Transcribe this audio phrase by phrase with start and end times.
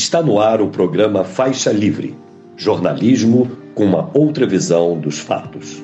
[0.00, 2.16] Está no ar o programa Faixa Livre,
[2.56, 5.82] jornalismo com uma outra visão dos fatos.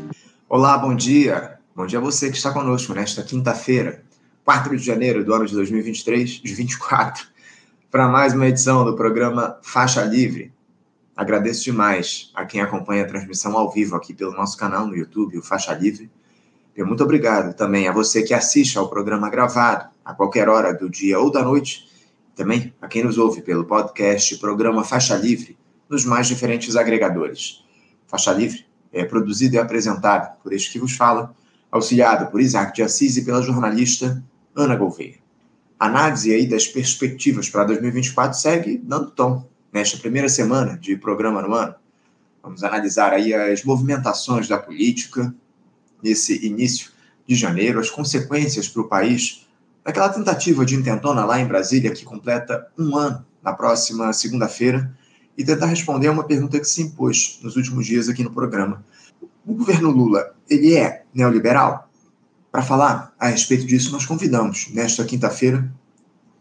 [0.48, 1.58] Olá, bom dia.
[1.74, 4.04] Bom dia a você que está conosco nesta quinta-feira,
[4.44, 7.26] 4 de janeiro do ano de 2023, de 24,
[7.90, 10.52] para mais uma edição do programa Faixa Livre.
[11.16, 15.38] Agradeço demais a quem acompanha a transmissão ao vivo aqui pelo nosso canal no YouTube,
[15.38, 16.08] o Faixa Livre.
[16.76, 20.88] E muito obrigado também a você que assiste ao programa gravado a qualquer hora do
[20.88, 21.92] dia ou da noite
[22.34, 25.56] também a quem nos ouve pelo podcast Programa Faixa Livre,
[25.88, 27.64] nos mais diferentes agregadores.
[28.06, 31.34] Faixa Livre é produzido e apresentado por este que vos fala,
[31.70, 34.22] auxiliado por Isaac de Assis e pela jornalista
[34.54, 35.18] Ana Gouveia.
[35.78, 41.42] A análise aí das perspectivas para 2024 segue dando tom nesta primeira semana de programa
[41.42, 41.74] no ano.
[42.42, 45.34] Vamos analisar aí as movimentações da política
[46.02, 46.92] nesse início
[47.26, 49.43] de janeiro, as consequências para o país
[49.84, 54.90] Naquela tentativa de intentona lá em Brasília, que completa um ano na próxima segunda-feira,
[55.36, 58.84] e tentar responder a uma pergunta que se impôs nos últimos dias aqui no programa.
[59.44, 61.90] O governo Lula, ele é neoliberal?
[62.50, 65.70] Para falar a respeito disso, nós convidamos, nesta quinta-feira,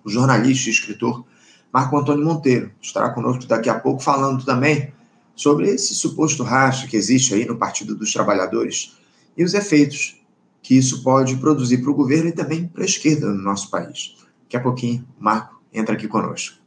[0.06, 1.26] o jornalista e escritor
[1.74, 2.72] Marco Antônio Monteiro.
[2.82, 4.94] Estará conosco daqui a pouco falando também
[5.36, 8.96] sobre esse suposto racha que existe aí no Partido dos Trabalhadores
[9.36, 10.23] e os efeitos
[10.64, 14.16] que isso pode produzir para o governo e também para a esquerda no nosso país.
[14.44, 16.58] Daqui a pouquinho, Marco entra aqui conosco.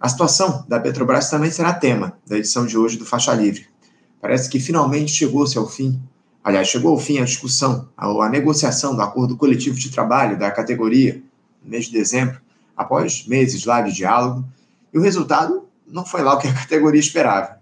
[0.00, 3.66] A situação da Petrobras também será tema da edição de hoje do Faixa Livre.
[4.20, 6.00] Parece que finalmente chegou-se ao fim,
[6.42, 11.22] aliás, chegou ao fim a discussão, a, negociação do acordo coletivo de trabalho da categoria,
[11.62, 12.40] no mês de dezembro,
[12.74, 14.44] após meses lá de diálogo,
[14.92, 17.58] e o resultado não foi lá o que a categoria esperava.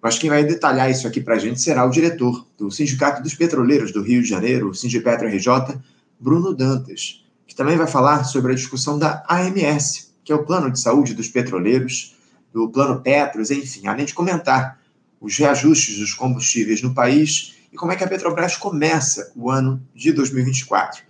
[0.00, 3.34] Mas quem vai detalhar isso aqui para a gente será o diretor do Sindicato dos
[3.34, 5.78] Petroleiros do Rio de Janeiro, o Sindipetro RJ,
[6.20, 10.70] Bruno Dantas, que também vai falar sobre a discussão da AMS, que é o Plano
[10.70, 12.16] de Saúde dos Petroleiros,
[12.52, 14.78] do Plano Petros, enfim, além de comentar
[15.20, 19.82] os reajustes dos combustíveis no país e como é que a Petrobras começa o ano
[19.94, 21.02] de 2024.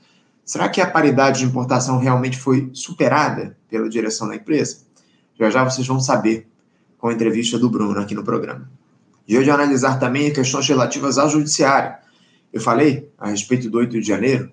[0.45, 4.79] Será que a paridade de importação realmente foi superada pela direção da empresa?
[5.39, 6.49] Já já vocês vão saber
[6.97, 8.69] com a entrevista do Bruno aqui no programa.
[9.29, 11.95] E hoje analisar também questões relativas ao judiciário.
[12.51, 14.51] Eu falei a respeito do 8 de janeiro.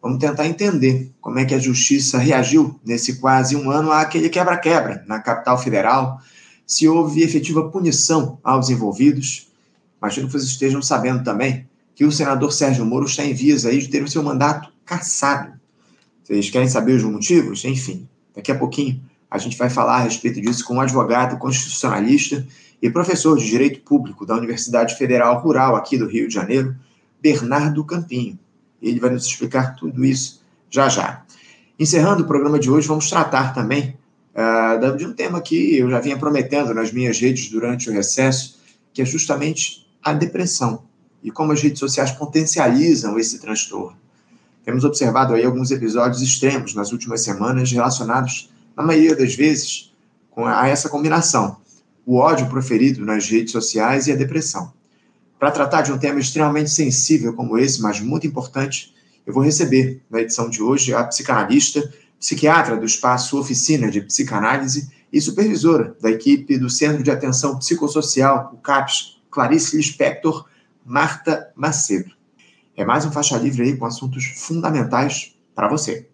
[0.00, 5.04] Vamos tentar entender como é que a justiça reagiu nesse quase um ano àquele quebra-quebra
[5.06, 6.20] na capital federal,
[6.66, 9.48] se houve efetiva punição aos envolvidos.
[10.00, 13.78] Imagino que vocês estejam sabendo também que o senador Sérgio Moro está em vias aí
[13.78, 15.52] de ter o seu mandato cassado.
[16.22, 17.62] Vocês querem saber os motivos?
[17.66, 22.46] Enfim, daqui a pouquinho a gente vai falar a respeito disso com um advogado constitucionalista
[22.80, 26.76] e professor de Direito Público da Universidade Federal Rural aqui do Rio de Janeiro,
[27.20, 28.38] Bernardo Campinho.
[28.82, 31.22] Ele vai nos explicar tudo isso já já.
[31.78, 33.96] Encerrando o programa de hoje, vamos tratar também
[34.34, 38.60] uh, de um tema que eu já vinha prometendo nas minhas redes durante o recesso,
[38.92, 40.82] que é justamente a depressão
[41.22, 43.96] e como as redes sociais potencializam esse transtorno.
[44.64, 49.92] Temos observado aí alguns episódios extremos nas últimas semanas relacionados, na maioria das vezes,
[50.30, 51.63] com a essa combinação
[52.06, 54.72] o ódio proferido nas redes sociais e a depressão.
[55.38, 58.94] Para tratar de um tema extremamente sensível como esse, mas muito importante,
[59.26, 64.90] eu vou receber na edição de hoje a psicanalista, psiquiatra do espaço Oficina de Psicanálise
[65.12, 70.46] e supervisora da equipe do Centro de Atenção Psicossocial, o CAPS, Clarice Lispector,
[70.84, 72.10] Marta Macedo.
[72.76, 76.08] É mais um faixa livre aí com assuntos fundamentais para você.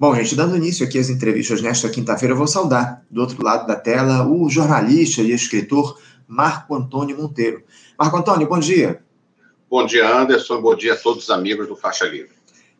[0.00, 3.66] Bom, gente, dando início aqui às entrevistas nesta quinta-feira, eu vou saudar, do outro lado
[3.66, 7.62] da tela, o jornalista e escritor Marco Antônio Monteiro.
[7.98, 9.02] Marco Antônio, bom dia.
[9.68, 10.62] Bom dia, Anderson.
[10.62, 12.30] Bom dia a todos os amigos do Faixa Livre.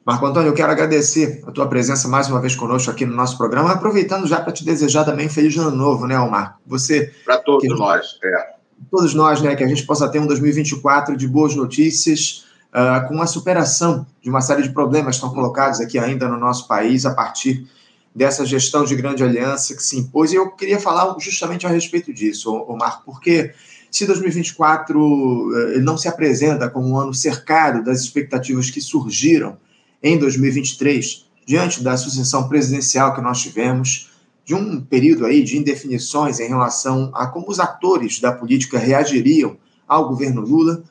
[0.03, 3.37] Marco Antônio, eu quero agradecer a tua presença mais uma vez conosco aqui no nosso
[3.37, 6.59] programa, aproveitando já para te desejar também um feliz ano novo, né, Marco?
[6.67, 7.13] Você.
[7.27, 8.55] Para todos que, nós, é.
[8.91, 13.21] Todos nós, né, que a gente possa ter um 2024 de boas notícias, uh, com
[13.21, 17.05] a superação de uma série de problemas que estão colocados aqui ainda no nosso país
[17.05, 17.67] a partir
[18.15, 20.33] dessa gestão de grande aliança que se impôs.
[20.33, 23.53] E eu queria falar justamente a respeito disso, Omar, porque
[23.91, 29.57] se 2024 uh, não se apresenta como um ano cercado das expectativas que surgiram
[30.03, 34.11] em 2023, diante da sucessão presidencial que nós tivemos,
[34.45, 39.57] de um período aí de indefinições em relação a como os atores da política reagiriam
[39.87, 40.83] ao governo Lula,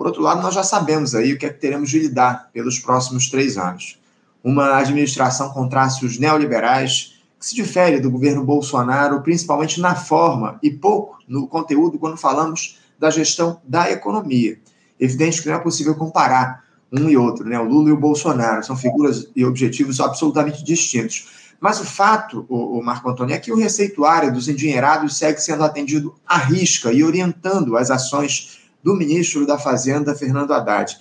[0.00, 2.78] por outro lado, nós já sabemos aí o que é que teremos de lidar pelos
[2.78, 4.00] próximos três anos.
[4.42, 10.70] Uma administração com traços neoliberais que se difere do governo Bolsonaro, principalmente na forma e
[10.70, 14.58] pouco no conteúdo quando falamos da gestão da economia.
[14.98, 17.60] Evidente que não é possível comparar um e outro, né?
[17.60, 21.28] O Lula e o Bolsonaro são figuras e objetivos absolutamente distintos.
[21.60, 26.14] Mas o fato, o, Marco Antônio, é que o receituário dos endinheirados segue sendo atendido
[26.26, 30.96] à risca e orientando as ações do ministro da Fazenda, Fernando Haddad.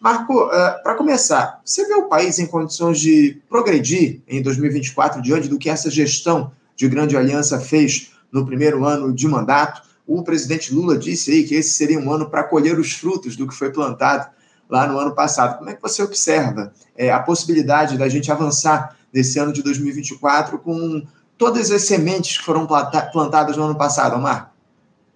[0.00, 5.48] Marco, uh, para começar, você vê o país em condições de progredir em 2024 diante
[5.48, 9.82] do que essa gestão de grande aliança fez no primeiro ano de mandato?
[10.06, 13.48] O presidente Lula disse aí que esse seria um ano para colher os frutos do
[13.48, 14.28] que foi plantado
[14.68, 15.56] lá no ano passado.
[15.56, 20.58] Como é que você observa é, a possibilidade da gente avançar nesse ano de 2024
[20.58, 21.06] com
[21.38, 22.66] todas as sementes que foram
[23.12, 24.52] plantadas no ano passado, Omar?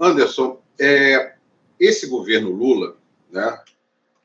[0.01, 1.35] Anderson, é,
[1.79, 2.97] esse governo Lula,
[3.31, 3.63] né,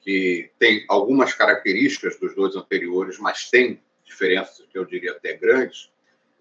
[0.02, 5.90] que tem algumas características dos dois anteriores, mas tem diferenças que eu diria até grandes,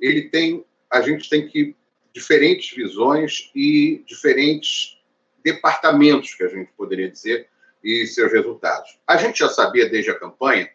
[0.00, 1.76] ele tem, a gente tem que
[2.12, 5.00] diferentes visões e diferentes
[5.42, 7.48] departamentos, que a gente poderia dizer,
[7.82, 8.98] e seus resultados.
[9.06, 10.70] A gente já sabia desde a campanha,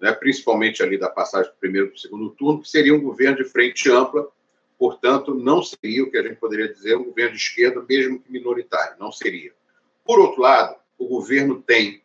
[0.00, 3.36] né, principalmente ali da passagem do primeiro para o segundo turno, que seria um governo
[3.36, 4.28] de frente ampla,
[4.78, 8.32] portanto, não seria o que a gente poderia dizer um governo de esquerda, mesmo que
[8.32, 9.52] minoritário, não seria.
[10.04, 12.02] Por outro lado, o governo tem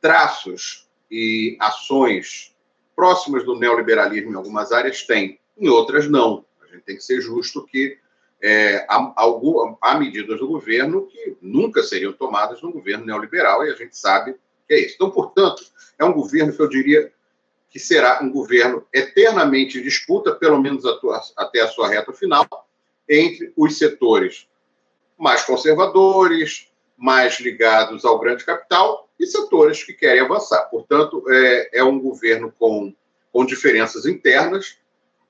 [0.00, 2.54] traços e ações
[2.94, 6.44] próximas do neoliberalismo em algumas áreas, tem, em outras não.
[6.62, 7.98] A gente tem que ser justo que
[8.40, 9.14] é, há,
[9.80, 14.34] há, medidas do governo que nunca seriam tomadas no governo neoliberal, e a gente sabe
[14.66, 14.96] que é isso.
[14.96, 15.64] Então, portanto,
[15.98, 17.12] é um governo que eu diria
[17.70, 20.84] que será um governo eternamente em disputa, pelo menos
[21.36, 22.46] até a sua reta final,
[23.08, 24.46] entre os setores
[25.18, 26.68] mais conservadores,
[27.02, 30.62] mais ligados ao grande capital e setores que querem avançar.
[30.70, 32.94] Portanto, é, é um governo com,
[33.32, 34.78] com diferenças internas,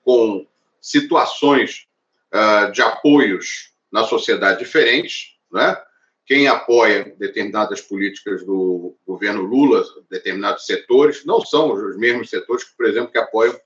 [0.05, 0.47] com
[0.83, 1.87] situações
[2.31, 5.81] uh, de apoios na sociedade diferentes, né?
[6.27, 12.77] Quem apoia determinadas políticas do governo Lula, determinados setores, não são os mesmos setores que,
[12.77, 13.59] por exemplo, que apoiam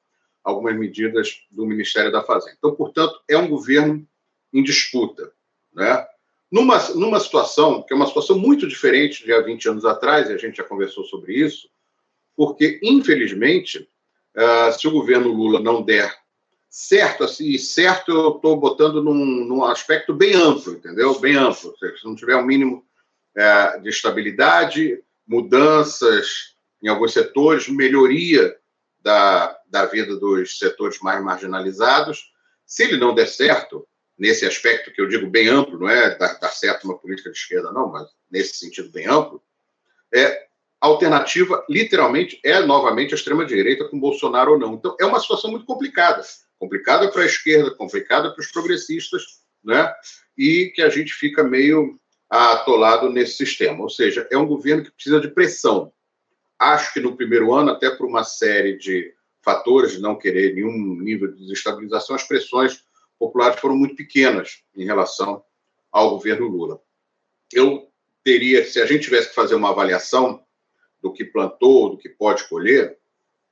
[0.44, 2.54] algumas medidas do Ministério da Fazenda.
[2.56, 4.06] Então, portanto, é um governo
[4.52, 5.32] em disputa,
[5.74, 6.06] né?
[6.50, 10.32] Numa, numa situação que é uma situação muito diferente de há 20 anos atrás, e
[10.32, 11.68] a gente já conversou sobre isso,
[12.36, 13.88] porque, infelizmente,
[14.36, 16.14] uh, se o governo Lula não der
[16.68, 21.18] certo, assim, certo eu estou botando num, num, aspecto bem amplo, entendeu?
[21.18, 21.74] Bem amplo.
[21.78, 22.84] Se não tiver um mínimo
[23.34, 28.54] é, de estabilidade, mudanças em alguns setores, melhoria
[29.00, 32.30] da, da vida dos setores mais marginalizados,
[32.66, 36.38] se ele não der certo, nesse aspecto que eu digo bem amplo, não é dar,
[36.38, 39.42] dar certo uma política de esquerda, não, mas nesse sentido bem amplo,
[40.14, 40.46] é,
[40.80, 44.74] alternativa, literalmente, é novamente a extrema-direita com Bolsonaro ou não.
[44.74, 46.22] Então, é uma situação muito complicada
[46.58, 49.22] complicada para a esquerda, complicada para os progressistas,
[49.62, 49.92] né?
[50.36, 51.98] e que a gente fica meio
[52.28, 53.82] atolado nesse sistema.
[53.82, 55.92] Ou seja, é um governo que precisa de pressão.
[56.58, 60.96] Acho que no primeiro ano, até por uma série de fatores de não querer nenhum
[61.00, 62.84] nível de desestabilização, as pressões
[63.18, 65.42] populares foram muito pequenas em relação
[65.90, 66.80] ao governo Lula.
[67.52, 67.88] Eu
[68.22, 70.44] teria, se a gente tivesse que fazer uma avaliação
[71.00, 72.98] do que plantou, do que pode colher,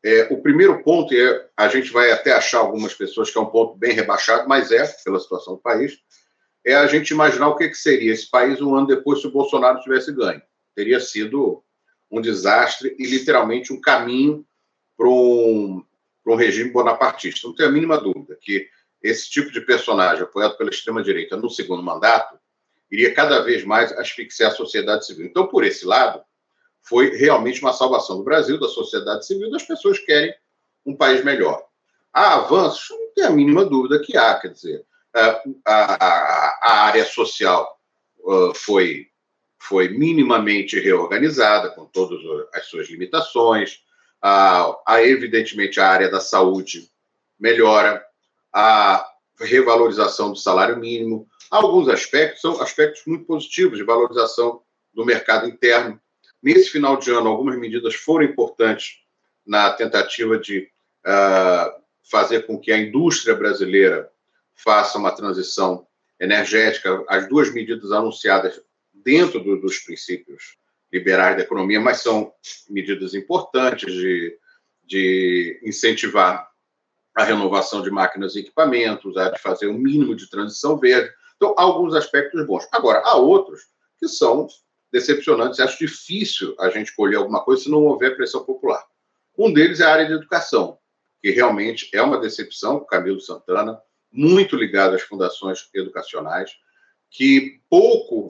[0.04, 3.46] é, o primeiro ponto, é, a gente vai até achar algumas pessoas que é um
[3.46, 5.98] ponto bem rebaixado, mas é, pela situação do país,
[6.64, 9.32] é a gente imaginar o que, que seria esse país um ano depois se o
[9.32, 10.42] Bolsonaro tivesse ganho.
[10.74, 11.62] Teria sido
[12.10, 14.46] um desastre e, literalmente, um caminho
[14.96, 15.82] para um,
[16.26, 17.46] um regime bonapartista.
[17.46, 18.68] Não tenho a mínima dúvida que
[19.04, 22.38] esse tipo de personagem, apoiado pela extrema-direita no segundo mandato,
[22.90, 25.26] iria cada vez mais asfixiar a sociedade civil.
[25.26, 26.22] Então, por esse lado,
[26.80, 30.34] foi realmente uma salvação do Brasil, da sociedade civil, das pessoas que querem
[30.86, 31.62] um país melhor.
[32.12, 32.88] Há avanços?
[32.90, 37.78] Não tem a mínima dúvida que há, quer dizer, a, a, a área social
[38.54, 39.08] foi,
[39.58, 42.20] foi minimamente reorganizada, com todas
[42.54, 43.82] as suas limitações,
[44.22, 46.88] a, evidentemente a área da saúde
[47.38, 48.02] melhora,
[48.54, 49.04] a
[49.40, 54.62] revalorização do salário mínimo, alguns aspectos são aspectos muito positivos de valorização
[54.94, 56.00] do mercado interno,
[56.44, 58.98] Nesse final de ano, algumas medidas foram importantes
[59.46, 60.68] na tentativa de
[61.06, 64.10] uh, fazer com que a indústria brasileira
[64.54, 65.86] faça uma transição
[66.20, 67.02] energética.
[67.08, 68.60] As duas medidas anunciadas
[68.92, 70.58] dentro do, dos princípios
[70.92, 72.30] liberais da economia, mas são
[72.68, 74.38] medidas importantes de,
[74.84, 76.50] de incentivar
[77.14, 81.12] a renovação de máquinas e equipamentos, a de fazer um mínimo de transição verde.
[81.36, 82.66] Então, alguns aspectos bons.
[82.72, 83.62] Agora, há outros
[83.98, 84.48] que são
[84.92, 85.60] decepcionantes.
[85.60, 88.84] Acho difícil a gente colher alguma coisa se não houver pressão popular.
[89.36, 90.78] Um deles é a área de educação,
[91.20, 93.80] que realmente é uma decepção, o Camilo Santana,
[94.12, 96.52] muito ligado às fundações educacionais,
[97.10, 98.28] que pouco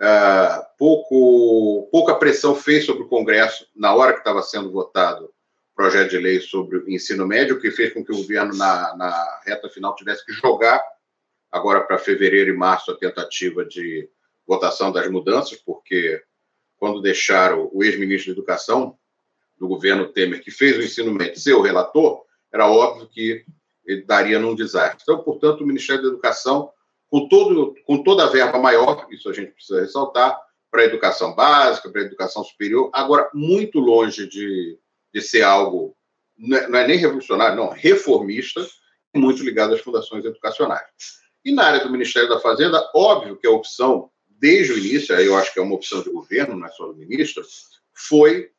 [0.00, 5.32] uh, pouco, pouca pressão fez sobre o Congresso na hora que estava sendo votado o
[5.80, 9.40] projeto de lei sobre o ensino médio, que fez com que o governo, na, na
[9.46, 10.78] reta final, tivesse que jogar
[11.50, 14.06] agora para fevereiro e março a tentativa de
[14.46, 16.22] votação das mudanças, porque
[16.76, 18.98] quando deixaram o ex-ministro da Educação
[19.58, 23.42] do governo Temer, que fez o ensino médio, ser o relator, era óbvio que
[23.86, 24.98] ele daria num desastre.
[25.02, 26.70] Então, portanto, o Ministério da Educação,
[27.08, 30.38] com, todo, com toda a verba maior, isso a gente precisa ressaltar,
[30.70, 34.78] para a educação básica, para a educação superior, agora muito longe de,
[35.12, 35.96] de ser algo,
[36.36, 38.66] não é, não é nem revolucionário, não, reformista,
[39.14, 40.86] muito ligado às fundações educacionais.
[41.44, 45.26] E na área do Ministério da Fazenda, óbvio que a opção, desde o início, aí
[45.26, 47.42] eu acho que é uma opção de governo, não é só do ministro,
[47.92, 48.50] foi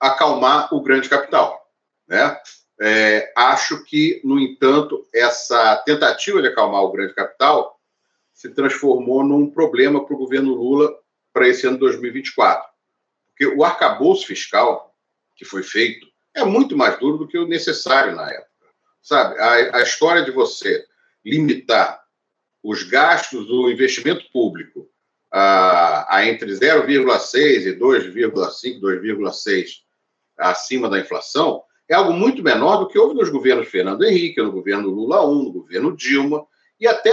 [0.00, 1.60] acalmar o grande capital.
[2.08, 2.36] Né?
[2.80, 7.78] É, acho que, no entanto, essa tentativa de acalmar o grande capital
[8.34, 10.92] se transformou num problema para o governo Lula
[11.32, 12.68] para esse ano 2024.
[13.28, 14.91] Porque o arcabouço fiscal
[15.42, 18.48] que foi feito é muito mais duro do que o necessário na época.
[19.02, 20.84] Sabe, a, a história de você
[21.24, 22.00] limitar
[22.62, 24.88] os gastos do investimento público
[25.32, 29.66] a, a entre 0,6 e 2,5, 2,6
[30.38, 34.52] acima da inflação, é algo muito menor do que houve nos governos Fernando Henrique, no
[34.52, 36.46] governo Lula I, no governo Dilma,
[36.78, 37.12] e até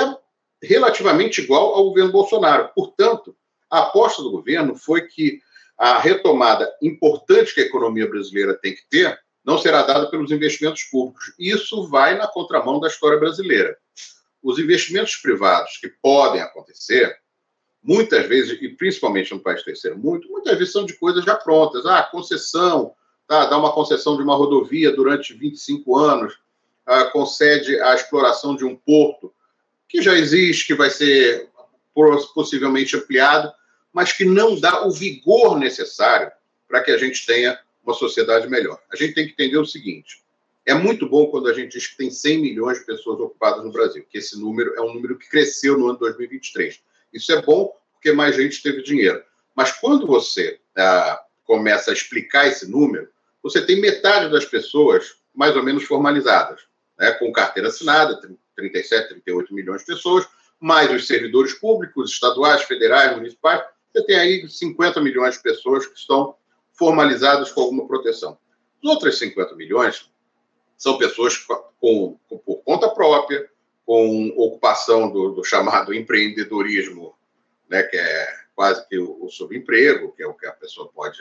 [0.61, 2.69] relativamente igual ao governo Bolsonaro.
[2.75, 3.35] Portanto,
[3.69, 5.41] a aposta do governo foi que
[5.79, 10.83] a retomada importante que a economia brasileira tem que ter não será dada pelos investimentos
[10.83, 11.33] públicos.
[11.39, 13.77] Isso vai na contramão da história brasileira.
[14.43, 17.17] Os investimentos privados que podem acontecer,
[17.81, 21.85] muitas vezes, e principalmente no país terceiro muito, muitas vezes são de coisas já prontas.
[21.85, 22.93] Ah, concessão,
[23.25, 26.37] tá, dá uma concessão de uma rodovia durante 25 anos,
[26.85, 29.33] ah, concede a exploração de um porto
[29.87, 31.49] que já existe, que vai ser
[32.35, 33.51] possivelmente ampliado,
[33.93, 36.31] mas que não dá o vigor necessário
[36.67, 38.79] para que a gente tenha uma sociedade melhor.
[38.91, 40.21] A gente tem que entender o seguinte:
[40.65, 43.71] é muito bom quando a gente diz que tem 100 milhões de pessoas ocupadas no
[43.71, 46.79] Brasil, que esse número é um número que cresceu no ano 2023.
[47.13, 49.21] Isso é bom porque mais gente teve dinheiro.
[49.55, 53.09] Mas quando você ah, começa a explicar esse número,
[53.41, 56.61] você tem metade das pessoas mais ou menos formalizadas,
[56.97, 58.19] né, com carteira assinada,
[58.55, 60.27] 37, 38 milhões de pessoas,
[60.59, 65.97] mais os servidores públicos, estaduais, federais, municipais, você tem aí 50 milhões de pessoas que
[65.97, 66.35] estão
[66.73, 68.37] formalizadas com alguma proteção.
[68.81, 70.09] Os outros 50 milhões
[70.77, 73.49] são pessoas com, com por conta própria,
[73.85, 77.15] com ocupação do, do, chamado empreendedorismo,
[77.67, 81.19] né, que é quase que o, o subemprego, que é o que a pessoa pode,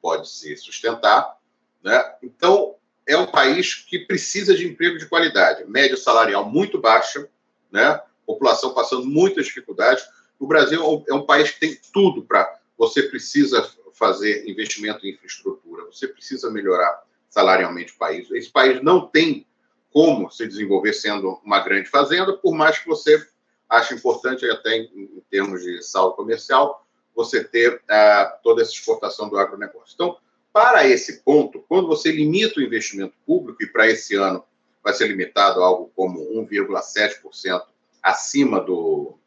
[0.00, 1.36] pode se sustentar,
[1.82, 2.14] né?
[2.22, 5.64] Então, é um país que precisa de emprego de qualidade.
[5.64, 7.28] Média salarial muito baixa,
[7.70, 8.00] né?
[8.26, 10.04] população passando muitas dificuldades.
[10.38, 12.60] O Brasil é um país que tem tudo para.
[12.76, 18.30] Você precisa fazer investimento em infraestrutura, você precisa melhorar salarialmente o país.
[18.30, 19.46] Esse país não tem
[19.90, 23.26] como se desenvolver sendo uma grande fazenda, por mais que você
[23.68, 29.28] ache importante, até em, em termos de saldo comercial, você ter uh, toda essa exportação
[29.28, 29.94] do agronegócio.
[29.94, 30.18] Então,
[30.52, 34.44] para esse ponto, quando você limita o investimento público, e para esse ano
[34.82, 37.62] vai ser limitado a algo como 1,7%
[38.02, 39.18] acima do,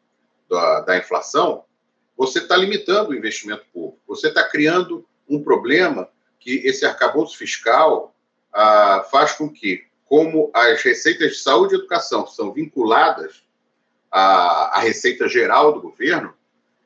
[0.50, 1.64] da, da inflação,
[2.16, 4.02] você está limitando o investimento público.
[4.08, 8.14] Você está criando um problema que esse arcabouço fiscal
[8.52, 13.44] ah, faz com que, como as receitas de saúde e educação são vinculadas
[14.10, 16.34] à, à receita geral do governo,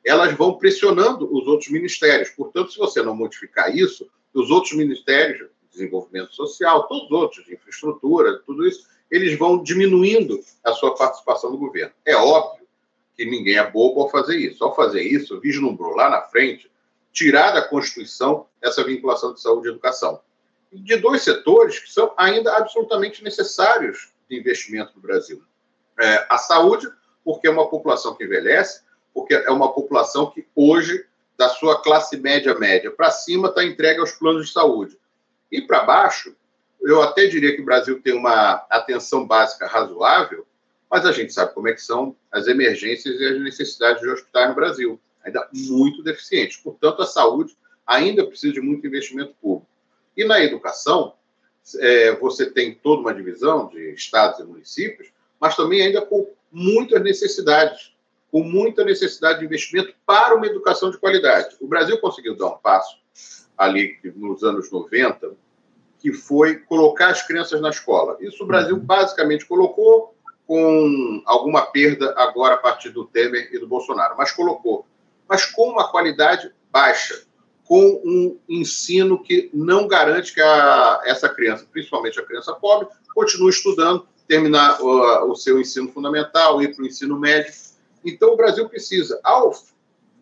[0.04, 2.28] elas vão pressionando os outros ministérios.
[2.28, 8.38] Portanto, se você não modificar isso, os outros ministérios, desenvolvimento social, todos os outros, infraestrutura,
[8.44, 11.92] tudo isso, eles vão diminuindo a sua participação no governo.
[12.04, 12.63] É óbvio
[13.16, 14.64] que ninguém é bobo ao fazer isso.
[14.64, 16.71] Ao fazer isso, vislumbrou lá na frente
[17.12, 20.21] tirar da Constituição essa vinculação de saúde e educação.
[20.73, 25.42] De dois setores que são ainda absolutamente necessários de investimento no Brasil.
[26.00, 26.88] É, a saúde,
[27.25, 31.06] porque é uma população que envelhece, porque é uma população que hoje
[31.37, 34.99] da sua classe média média para cima está entregue aos planos de saúde.
[35.50, 36.35] E para baixo,
[36.80, 40.47] eu até diria que o Brasil tem uma atenção básica razoável,
[40.94, 44.48] mas a gente sabe como é que são as emergências e as necessidades de hospitais
[44.48, 46.56] no Brasil, ainda muito deficientes.
[46.58, 49.66] Portanto, a saúde ainda precisa de muito investimento público.
[50.16, 51.14] E na educação,
[51.80, 55.08] é, você tem toda uma divisão de estados e municípios,
[55.40, 57.92] mas também ainda com muitas necessidades
[58.30, 61.56] com muita necessidade de investimento para uma educação de qualidade.
[61.60, 63.00] O Brasil conseguiu dar um passo
[63.58, 65.32] ali nos anos 90,
[65.98, 68.16] que foi colocar as crianças na escola.
[68.20, 70.13] Isso o Brasil basicamente colocou
[70.46, 74.86] com alguma perda agora a partir do Temer e do Bolsonaro, mas colocou
[75.28, 77.24] mas com uma qualidade baixa,
[77.64, 83.50] com um ensino que não garante que a, essa criança, principalmente a criança pobre, continue
[83.50, 87.52] estudando, terminar o, o seu ensino fundamental, ir para o ensino médio.
[88.04, 89.52] Então, o Brasil precisa, ao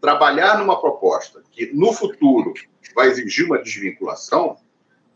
[0.00, 2.54] trabalhar numa proposta que no futuro
[2.94, 4.56] vai exigir uma desvinculação,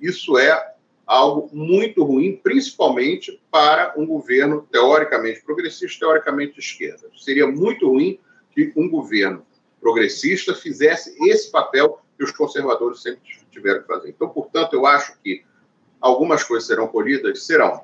[0.00, 0.74] isso é
[1.06, 7.08] algo muito ruim, principalmente para um governo teoricamente progressista, teoricamente de esquerda.
[7.16, 8.18] Seria muito ruim
[8.50, 9.46] que um governo
[9.80, 13.20] progressista fizesse esse papel que os conservadores sempre
[13.50, 14.08] tiveram que fazer.
[14.08, 15.44] Então, portanto, eu acho que
[16.00, 17.82] algumas coisas serão colhidas, serão.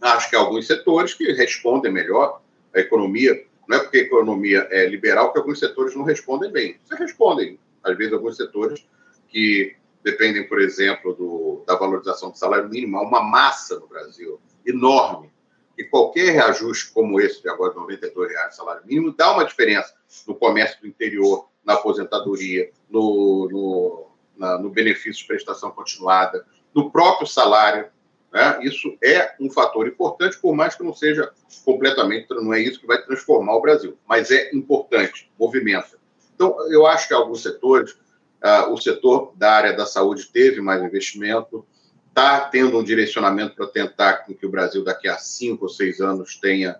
[0.00, 2.42] Acho que alguns setores que respondem melhor
[2.74, 6.76] à economia, não é porque a economia é liberal que alguns setores não respondem bem.
[6.84, 8.86] Você respondem, às vezes, alguns setores
[9.28, 9.74] que
[10.04, 15.32] dependem, por exemplo, do, da valorização do salário mínimo, há uma massa no Brasil enorme.
[15.76, 19.94] E qualquer reajuste como esse de agora, 92 reais salário mínimo, dá uma diferença
[20.28, 24.06] no comércio do interior, na aposentadoria, no, no,
[24.36, 27.88] na, no benefício de prestação continuada, no próprio salário.
[28.30, 28.60] Né?
[28.62, 31.32] Isso é um fator importante, por mais que não seja
[31.64, 35.98] completamente, não é isso que vai transformar o Brasil, mas é importante, movimenta.
[36.34, 37.96] Então, eu acho que alguns setores
[38.44, 41.64] Uh, o setor da área da saúde teve mais investimento,
[42.08, 46.36] está tendo um direcionamento para tentar que o Brasil, daqui a cinco ou seis anos,
[46.36, 46.76] tenha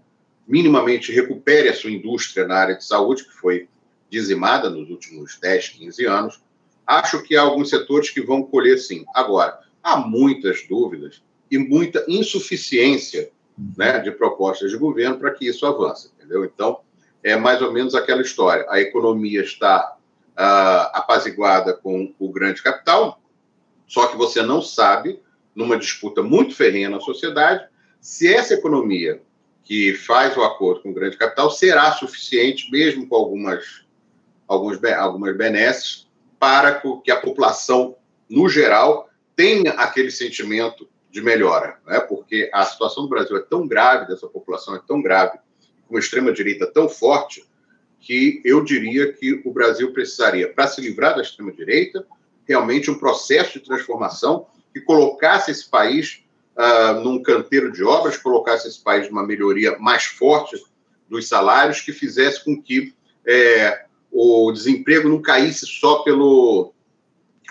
[0.47, 3.69] minimamente recupere a sua indústria na área de saúde, que foi
[4.11, 6.43] dizimada nos últimos 10, 15 anos.
[6.87, 9.05] Acho que há alguns setores que vão colher sim.
[9.15, 13.31] Agora, há muitas dúvidas e muita insuficiência
[13.77, 16.45] né, de propostas de governo para que isso avance, entendeu?
[16.45, 16.81] Então,
[17.23, 18.67] é mais ou menos aquela história.
[18.69, 19.97] A economia está
[20.37, 23.21] uh, apaziguada com o grande capital,
[23.87, 25.21] só que você não sabe,
[25.55, 27.67] numa disputa muito ferrenha na sociedade,
[28.01, 29.23] se essa economia
[29.63, 33.85] que faz o acordo com o grande capital será suficiente, mesmo com algumas,
[34.47, 36.07] alguns, algumas benesses,
[36.39, 37.97] para que a população,
[38.29, 42.01] no geral, tenha aquele sentimento de melhora, né?
[42.01, 45.39] porque a situação do Brasil é tão grave, dessa população é tão grave,
[45.87, 47.45] com uma extrema-direita tão forte,
[48.05, 52.07] que eu diria que o Brasil precisaria, para se livrar da extrema-direita,
[52.47, 56.23] realmente um processo de transformação que colocasse esse país
[56.55, 60.63] uh, num canteiro de obras, colocasse esse país numa melhoria mais forte
[61.09, 62.93] dos salários, que fizesse com que
[63.27, 66.75] é, o desemprego não caísse só pelo,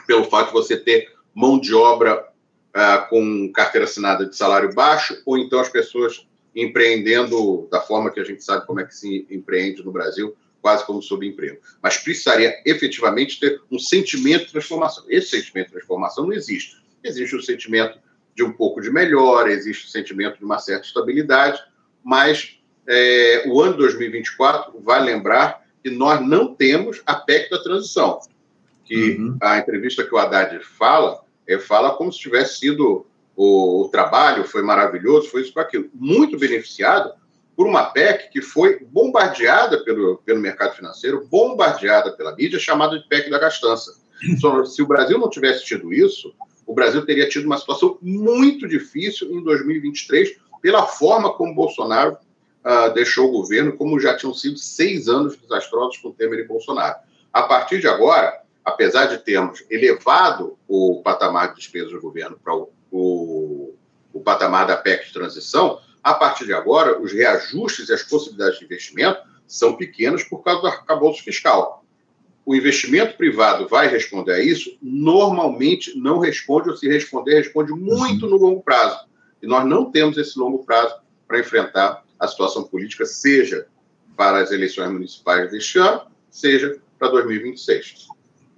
[0.05, 2.27] pelo fato de você ter mão de obra
[2.75, 8.19] uh, com carteira assinada de salário baixo, ou então as pessoas empreendendo da forma que
[8.19, 11.59] a gente sabe como é que se empreende no Brasil, quase como subemprego.
[11.81, 15.03] Mas precisaria efetivamente ter um sentimento de transformação.
[15.09, 16.77] Esse sentimento de transformação não existe.
[17.03, 17.99] Existe o sentimento
[18.33, 21.61] de um pouco de melhora, existe o sentimento de uma certa estabilidade,
[22.03, 28.19] mas é, o ano 2024 vai lembrar que nós não temos a PEC da transição.
[28.85, 29.37] Que uhum.
[29.41, 34.43] a entrevista que o Haddad fala, é, fala como se tivesse sido o, o trabalho,
[34.43, 35.89] foi maravilhoso, foi isso com aquilo.
[35.93, 37.11] Muito beneficiado
[37.55, 43.07] por uma PEC que foi bombardeada pelo, pelo mercado financeiro, bombardeada pela mídia, chamada de
[43.07, 43.93] PEC da gastança.
[44.65, 46.33] Se o Brasil não tivesse tido isso,
[46.65, 52.17] o Brasil teria tido uma situação muito difícil em 2023, pela forma como Bolsonaro
[52.63, 56.95] uh, deixou o governo, como já tinham sido seis anos desastrosos com Temer e Bolsonaro.
[57.31, 62.55] A partir de agora, apesar de termos elevado o patamar de despesas do governo para
[62.55, 63.73] o, o,
[64.13, 68.59] o patamar da PEC de transição, a partir de agora, os reajustes e as possibilidades
[68.59, 71.83] de investimento são pequenas por causa do arcabouço fiscal.
[72.45, 74.77] O investimento privado vai responder a isso?
[74.81, 78.99] Normalmente não responde, ou se responder, responde muito no longo prazo.
[79.41, 80.95] E nós não temos esse longo prazo
[81.27, 83.65] para enfrentar a situação política, seja
[84.15, 88.07] para as eleições municipais deste ano, seja para 2026.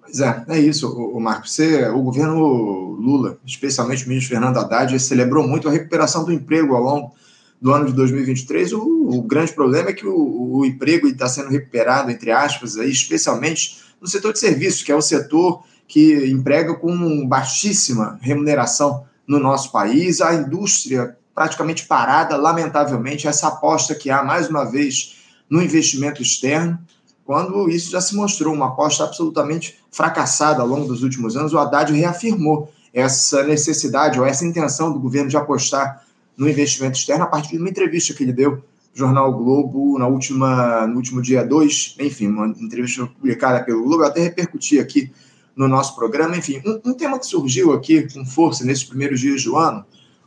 [0.06, 1.54] Pois é, é isso, o, Marcos.
[1.54, 6.76] Você, o governo Lula, especialmente o ministro Fernando Haddad, celebrou muito a recuperação do emprego
[6.76, 7.16] ao longo
[7.60, 11.50] do ano de 2023, o, o grande problema é que o, o emprego está sendo
[11.50, 16.76] recuperado, entre aspas, aí, especialmente no setor de serviços, que é o setor que emprega
[16.76, 24.24] com baixíssima remuneração no nosso país, a indústria praticamente parada, lamentavelmente, essa aposta que há,
[24.24, 25.16] mais uma vez,
[25.50, 26.80] no investimento externo,
[27.26, 31.58] quando isso já se mostrou uma aposta absolutamente fracassada ao longo dos últimos anos, o
[31.58, 36.06] Haddad reafirmou essa necessidade ou essa intenção do governo de apostar
[36.38, 40.88] no investimento externo a partir de uma entrevista que ele deu Jornal Globo na última,
[40.88, 45.12] no último dia 2, enfim, uma entrevista publicada pelo Globo, eu até repercuti aqui
[45.56, 46.38] no nosso programa.
[46.38, 49.84] Enfim, um, um, tema que surgiu aqui com força nesses primeiros dias do ano,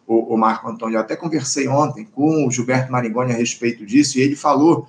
[0.06, 4.18] o, o Marco Antônio, eu até conversei ontem com o Gilberto Maringoni a respeito disso,
[4.18, 4.86] e ele falou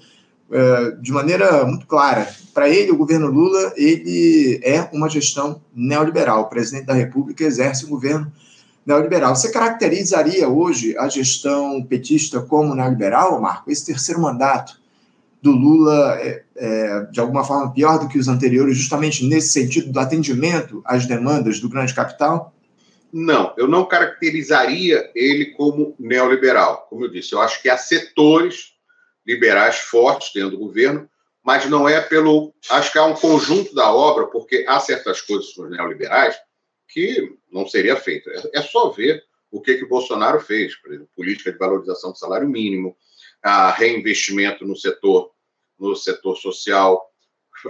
[1.02, 2.28] de maneira muito clara.
[2.54, 6.42] Para ele, o governo Lula, ele é uma gestão neoliberal.
[6.42, 8.32] O presidente da República exerce um governo
[8.86, 9.36] neoliberal.
[9.36, 13.72] Você caracterizaria hoje a gestão petista como neoliberal, Marco?
[13.72, 14.80] Esse terceiro mandato
[15.42, 19.92] do Lula é, é, de alguma forma pior do que os anteriores, justamente nesse sentido
[19.92, 22.54] do atendimento às demandas do grande capital?
[23.12, 26.88] Não, eu não caracterizaria ele como neoliberal.
[26.90, 28.74] Como eu disse, eu acho que há setores
[29.30, 31.08] liberais fortes dentro do governo,
[31.44, 32.52] mas não é pelo.
[32.72, 36.36] Acho que há um conjunto da obra, porque há certas coisas dos neoliberais
[36.88, 38.28] que não seria feito.
[38.32, 42.18] É, é só ver o que, que Bolsonaro fez, por exemplo, política de valorização do
[42.18, 42.98] salário mínimo,
[43.44, 45.32] a reinvestimento no setor,
[45.80, 47.08] no setor social.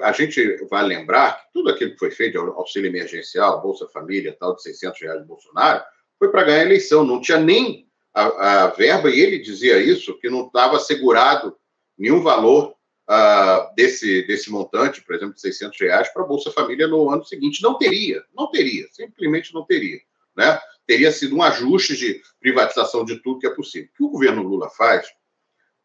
[0.01, 4.55] A gente vai lembrar que tudo aquilo que foi feito, auxílio emergencial, Bolsa Família, tal,
[4.55, 5.83] de 600 reais do Bolsonaro,
[6.17, 7.03] foi para ganhar a eleição.
[7.03, 11.55] Não tinha nem a, a verba, e ele dizia isso, que não estava assegurado
[11.97, 12.75] nenhum valor
[13.09, 17.25] uh, desse, desse montante, por exemplo, de 600 reais, para a Bolsa Família no ano
[17.25, 17.61] seguinte.
[17.61, 19.99] Não teria, não teria, simplesmente não teria.
[20.35, 20.59] Né?
[20.85, 23.89] Teria sido um ajuste de privatização de tudo que é possível.
[23.89, 25.07] O que o governo Lula faz,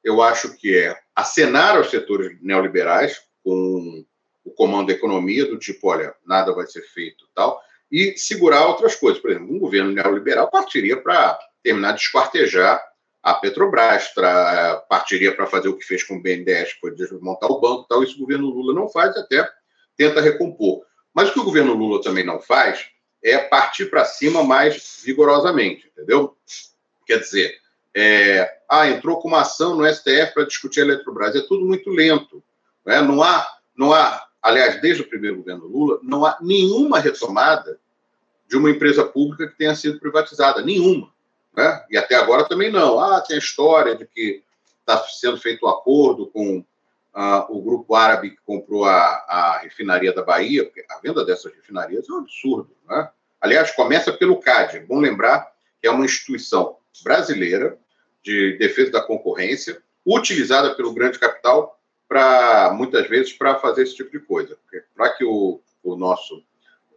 [0.03, 4.05] eu acho que é acenar aos setores neoliberais com
[4.45, 7.61] o comando da economia, do tipo, olha, nada vai ser feito tal,
[7.91, 9.21] e segurar outras coisas.
[9.21, 12.81] Por exemplo, um governo neoliberal partiria para terminar de esquartejar
[13.23, 17.51] a Petrobras, tra, partiria para fazer o que fez com o BNDES, que foi desmontar
[17.51, 18.05] o banco tal.
[18.05, 19.51] Isso o governo Lula não faz, até
[19.97, 20.85] tenta recompor.
[21.15, 22.87] Mas o que o governo Lula também não faz
[23.23, 26.37] é partir para cima mais vigorosamente, entendeu?
[27.07, 27.57] Quer dizer,
[27.95, 31.35] é, ah, entrou com uma ação no STF para discutir a Eletrobras.
[31.35, 32.43] É tudo muito lento.
[32.85, 33.01] Né?
[33.01, 37.81] Não, há, não há, aliás, desde o primeiro governo Lula, não há nenhuma retomada
[38.47, 40.61] de uma empresa pública que tenha sido privatizada.
[40.61, 41.14] Nenhuma.
[41.57, 41.85] Né?
[41.91, 42.99] E até agora também não.
[42.99, 44.43] Ah, tem a história de que
[44.81, 46.65] está sendo feito um acordo com
[47.13, 51.55] ah, o grupo árabe que comprou a, a, refinaria da Bahia, porque a venda dessas
[51.55, 52.71] refinarias é um absurdo.
[52.89, 53.09] Né?
[53.41, 54.79] Aliás, começa pelo CAD.
[54.79, 57.79] É bom lembrar que é uma instituição brasileira
[58.23, 64.11] de defesa da concorrência, utilizada pelo grande capital para muitas vezes para fazer esse tipo
[64.11, 64.57] de coisa.
[64.95, 66.43] Para que o, o nosso,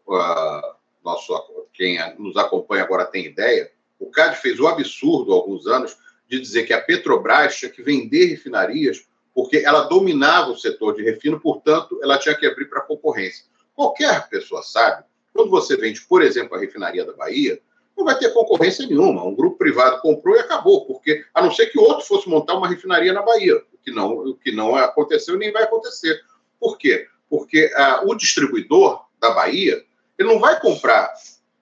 [0.08, 5.68] uh, nosso quem nos acompanha agora tenha ideia, o CAD fez o absurdo há alguns
[5.68, 10.96] anos de dizer que a Petrobras tinha que vender refinarias porque ela dominava o setor
[10.96, 13.46] de refino, portanto, ela tinha que abrir para concorrência.
[13.76, 17.62] Qualquer pessoa sabe, quando você vende, por exemplo, a refinaria da Bahia,
[17.96, 19.24] não vai ter concorrência nenhuma.
[19.24, 22.68] Um grupo privado comprou e acabou, porque a não ser que outro fosse montar uma
[22.68, 26.20] refinaria na Bahia, o que não, o que não aconteceu e nem vai acontecer.
[26.60, 27.08] Por quê?
[27.30, 29.84] Porque ah, o distribuidor da Bahia
[30.18, 31.14] ele não vai comprar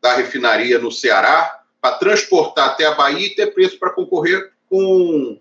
[0.01, 5.39] da refinaria no Ceará para transportar até a Bahia e ter preço para concorrer com,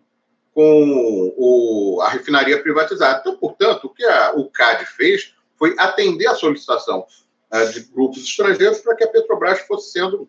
[0.53, 3.21] com o, a refinaria privatizada.
[3.21, 7.07] Então, portanto, o que a, o CAD fez foi atender a solicitação
[7.51, 10.29] uh, de grupos estrangeiros para que a Petrobras fosse sendo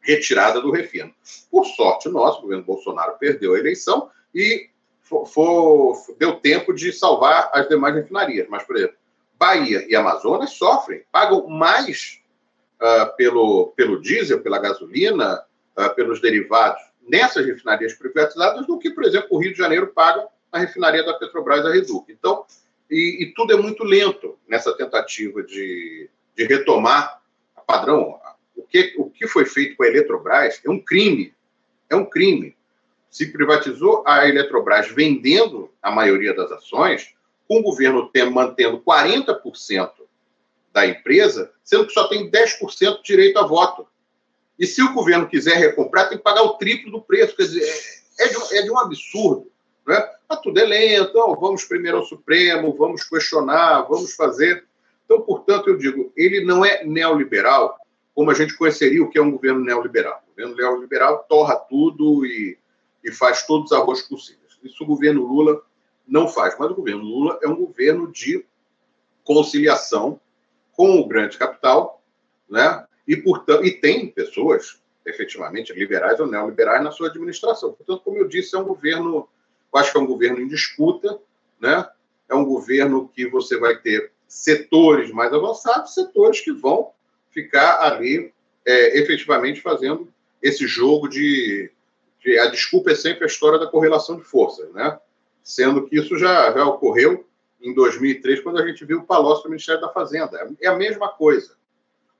[0.00, 1.12] retirada do refino.
[1.50, 4.70] Por sorte nossa, o governo Bolsonaro perdeu a eleição e
[5.02, 8.46] for, for, deu tempo de salvar as demais refinarias.
[8.48, 8.96] Mas, por exemplo,
[9.34, 12.21] Bahia e Amazonas sofrem, pagam mais
[12.82, 15.42] uh, pelo, pelo diesel, pela gasolina,
[15.78, 20.26] uh, pelos derivados nessas refinarias privatizadas do que, por exemplo, o Rio de Janeiro paga
[20.52, 22.10] na refinaria da Petrobras, a Reduc.
[22.10, 22.44] Então,
[22.90, 27.22] e, e, tudo é muito lento nessa tentativa de, de retomar
[27.56, 28.20] a padrão.
[28.54, 31.32] O que, o que foi feito com a Eletrobras é um crime.
[31.88, 32.54] É um crime.
[33.10, 37.14] Se privatizou a Eletrobras vendendo a maioria das ações,
[37.48, 39.90] com o governo tem, mantendo 40%
[40.72, 43.86] da empresa, sendo que só tem 10% de direito a voto.
[44.58, 47.34] E se o governo quiser recomprar, tem que pagar o triplo do preço.
[47.34, 47.62] Quer dizer,
[48.18, 49.50] é, é de, é de um absurdo.
[49.86, 50.06] Né?
[50.28, 54.66] Mas tudo é lento, então, vamos primeiro ao Supremo, vamos questionar, vamos fazer.
[55.06, 57.78] Então, portanto, eu digo, ele não é neoliberal
[58.14, 60.22] como a gente conheceria o que é um governo neoliberal.
[60.26, 62.58] O governo neoliberal torra tudo e,
[63.02, 64.58] e faz todos os arroz possíveis.
[64.62, 65.62] Isso o governo Lula
[66.06, 66.54] não faz.
[66.58, 68.44] Mas o governo Lula é um governo de
[69.24, 70.20] conciliação
[70.72, 72.02] com o grande capital,
[72.48, 72.84] né?
[73.06, 77.72] E, portanto, e tem pessoas, efetivamente, liberais ou neoliberais na sua administração.
[77.72, 79.28] Portanto, como eu disse, é um governo,
[79.72, 81.18] eu acho que é um governo em disputa,
[81.60, 81.88] né?
[82.28, 86.90] É um governo que você vai ter setores mais avançados, setores que vão
[87.30, 88.32] ficar ali
[88.64, 90.08] é, efetivamente fazendo
[90.42, 91.70] esse jogo de,
[92.20, 94.98] de, A desculpa é sempre a história da correlação de forças, né?
[95.42, 97.26] Sendo que isso já, já ocorreu
[97.62, 100.50] em 2003, quando a gente viu o Palocci do Ministério da Fazenda.
[100.60, 101.54] É a mesma coisa.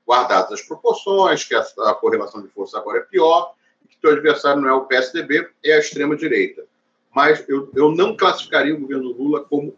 [0.07, 3.53] Guardadas as proporções, que a, correlação de força agora é pior,
[4.01, 6.65] que o adversário não é o PSDB, é a extrema-direita.
[7.15, 9.75] mas eu, eu não classificaria o governo Lula como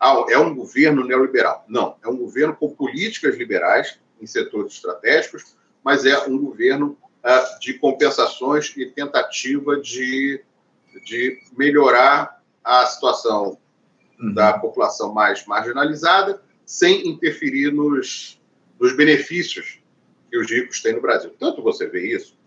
[0.00, 1.64] ah, é um governo neoliberal.
[1.68, 7.58] Não, é um governo com políticas liberais em setores estratégicos, mas é um governo ah,
[7.60, 10.42] de compensações e tentativa de,
[11.04, 13.58] de melhorar a situação.
[14.20, 18.40] Da população mais marginalizada, sem interferir nos,
[18.78, 19.80] nos benefícios
[20.30, 21.34] que os ricos têm no Brasil.
[21.38, 22.38] Tanto você vê isso,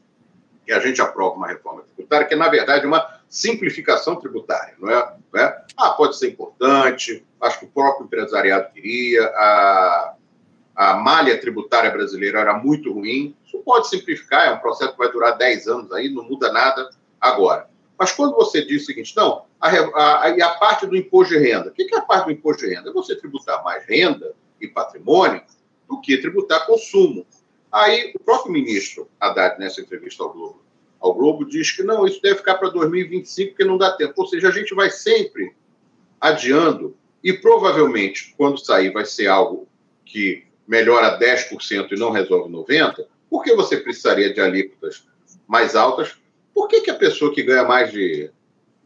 [0.65, 4.89] que a gente aprova uma reforma tributária, que é, na verdade, uma simplificação tributária, não
[4.89, 5.13] é?
[5.33, 5.65] Não é?
[5.75, 10.15] Ah, pode ser importante, acho que o próprio empresariado queria, a,
[10.75, 13.35] a malha tributária brasileira era muito ruim.
[13.45, 16.89] Isso pode simplificar, é um processo que vai durar 10 anos aí, não muda nada
[17.19, 17.67] agora.
[17.97, 21.39] Mas quando você diz o seguinte, não, a, a, a, a parte do imposto de
[21.39, 22.89] renda, o que é a parte do imposto de renda?
[22.89, 25.41] É você tributar mais renda e patrimônio
[25.87, 27.25] do que tributar consumo.
[27.71, 30.63] Aí o próprio ministro Haddad, nessa entrevista ao Globo,
[30.99, 34.13] ao Globo diz que não, isso deve ficar para 2025, porque não dá tempo.
[34.15, 35.53] Ou seja, a gente vai sempre
[36.19, 39.67] adiando e provavelmente, quando sair, vai ser algo
[40.05, 45.07] que melhora 10% e não resolve 90%, por que você precisaria de alíquotas
[45.47, 46.15] mais altas?
[46.53, 48.29] Por que, que a pessoa que ganha mais de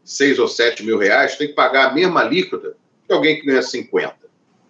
[0.04, 2.76] 6 ou 7 mil reais tem que pagar a mesma alíquota
[3.06, 4.16] que alguém que ganha 50?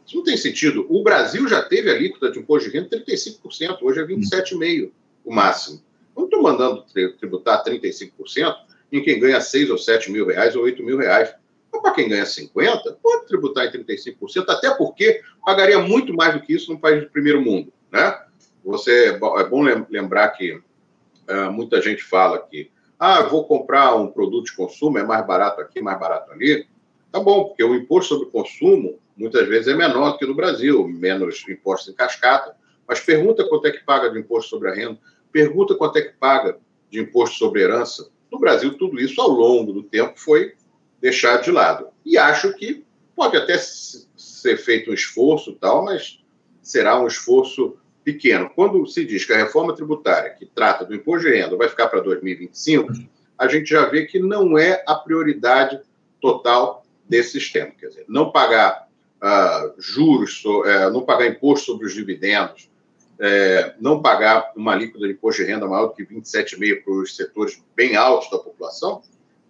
[0.07, 0.87] Isso não tem sentido.
[0.89, 4.91] O Brasil já teve alíquota de imposto de renda 35%, hoje é 27,5%
[5.25, 5.83] o máximo.
[6.17, 6.85] Não estou mandando
[7.19, 8.57] tributar 35%
[8.91, 11.33] em quem ganha 6 ou 7 mil reais ou 8 mil reais.
[11.71, 16.41] Mas para quem ganha 50, pode tributar em 35%, até porque pagaria muito mais do
[16.41, 17.73] que isso num país de primeiro mundo.
[17.93, 18.19] Né?
[18.65, 24.47] Você, é bom lembrar que uh, muita gente fala que ah, vou comprar um produto
[24.47, 26.67] de consumo, é mais barato aqui, mais barato ali.
[27.13, 30.87] Tá bom, porque o imposto sobre consumo muitas vezes é menor do que no Brasil,
[30.89, 32.57] menos impostos em cascata.
[32.87, 34.99] Mas pergunta quanto é que paga de imposto sobre a renda,
[35.31, 36.59] pergunta quanto é que paga
[36.91, 38.11] de imposto sobre herança.
[38.33, 40.55] No Brasil, tudo isso, ao longo do tempo, foi
[41.01, 41.89] deixar de lado.
[42.05, 42.85] E acho que
[43.15, 46.23] pode até ser feito um esforço tal, mas
[46.63, 47.77] será um esforço
[48.13, 48.51] pequeno.
[48.55, 51.89] Quando se diz que a reforma tributária, que trata do imposto de renda, vai ficar
[51.89, 52.91] para 2025,
[53.37, 55.79] a gente já vê que não é a prioridade
[56.21, 57.71] total desse sistema.
[57.79, 58.89] Quer dizer, não pagar
[59.23, 62.71] uh, juros, uh, não pagar imposto sobre os dividendos,
[63.15, 67.15] uh, não pagar uma alíquota de imposto de renda maior do que 27,5% para os
[67.15, 69.03] setores bem altos da população,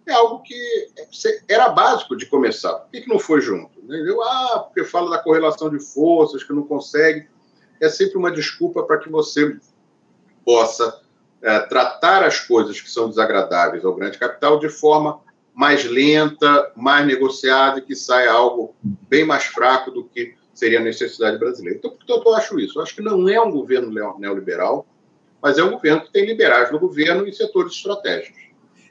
[0.05, 0.89] é algo que
[1.47, 2.73] era básico de começar.
[2.73, 3.79] Por que, que não foi junto?
[4.23, 7.27] Ah, porque fala da correlação de forças, que não consegue.
[7.79, 9.57] É sempre uma desculpa para que você
[10.45, 11.01] possa
[11.41, 15.19] é, tratar as coisas que são desagradáveis ao grande capital de forma
[15.53, 20.83] mais lenta, mais negociada, e que saia algo bem mais fraco do que seria a
[20.83, 21.77] necessidade brasileira.
[21.77, 22.79] Então, portanto, eu acho isso.
[22.79, 24.85] Eu acho que não é um governo neoliberal,
[25.41, 28.41] mas é um governo que tem liberais no governo em setores estratégicos.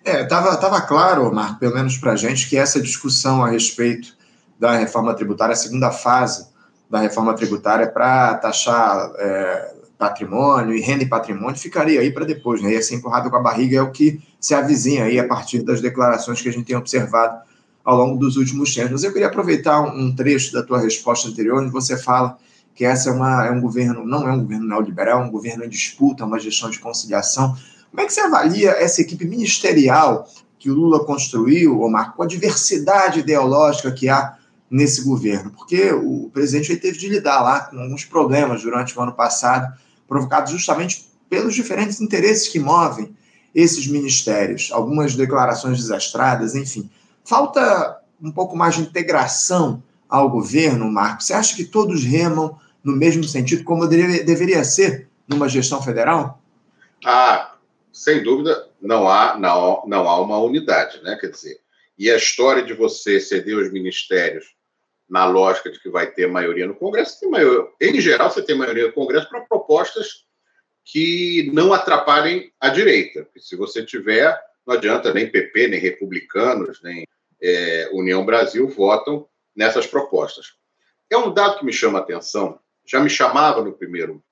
[0.04, 4.16] É, estava tava claro, Marco, pelo menos para a gente, que essa discussão a respeito
[4.58, 6.48] da reforma tributária, a segunda fase
[6.90, 12.62] da reforma tributária para taxar é, patrimônio e renda e patrimônio, ficaria aí para depois,
[12.62, 12.72] né?
[12.72, 15.80] ia ser empurrado com a barriga, é o que se avizinha aí a partir das
[15.80, 17.40] declarações que a gente tem observado
[17.84, 19.02] ao longo dos últimos tempos.
[19.02, 22.38] Eu queria aproveitar um trecho da tua resposta anterior, onde você fala
[22.74, 25.64] que essa é, uma, é um governo, não é um governo neoliberal, é um governo
[25.64, 27.56] em disputa, uma gestão de conciliação.
[27.90, 32.26] Como é que você avalia essa equipe ministerial que o Lula construiu, Omar, com a
[32.26, 34.36] diversidade ideológica que há
[34.70, 35.50] nesse governo?
[35.50, 39.76] Porque o presidente teve de lidar lá com alguns problemas durante o ano passado,
[40.06, 43.14] provocados justamente pelos diferentes interesses que movem
[43.54, 46.88] esses ministérios, algumas declarações desastradas, enfim.
[47.24, 51.22] Falta um pouco mais de integração ao governo, Marco?
[51.22, 56.40] Você acha que todos remam no mesmo sentido, como deveria ser numa gestão federal?
[57.04, 57.54] Ah,
[57.92, 61.16] sem dúvida, não há, não, não há uma unidade, né?
[61.20, 61.58] Quer dizer,
[61.98, 64.54] e a história de você ceder os ministérios
[65.08, 67.18] na lógica de que vai ter maioria no Congresso,
[67.78, 70.26] tem em geral, você tem maioria no Congresso para propostas
[70.84, 73.24] que não atrapalhem a direita.
[73.24, 77.06] Porque se você tiver, não adianta nem PP, nem republicanos, nem
[77.42, 80.54] é, União Brasil votam nessas propostas.
[81.10, 84.22] É um dado que me chama a atenção, já me chamava no primeiro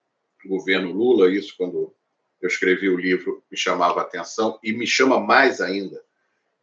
[0.45, 1.95] governo Lula, isso quando
[2.41, 6.03] eu escrevi o livro, me chamava a atenção, e me chama mais ainda,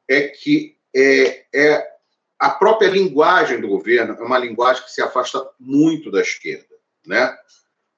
[0.08, 1.93] é que é, é
[2.44, 6.76] a própria linguagem do governo é uma linguagem que se afasta muito da esquerda.
[7.08, 7.34] Né?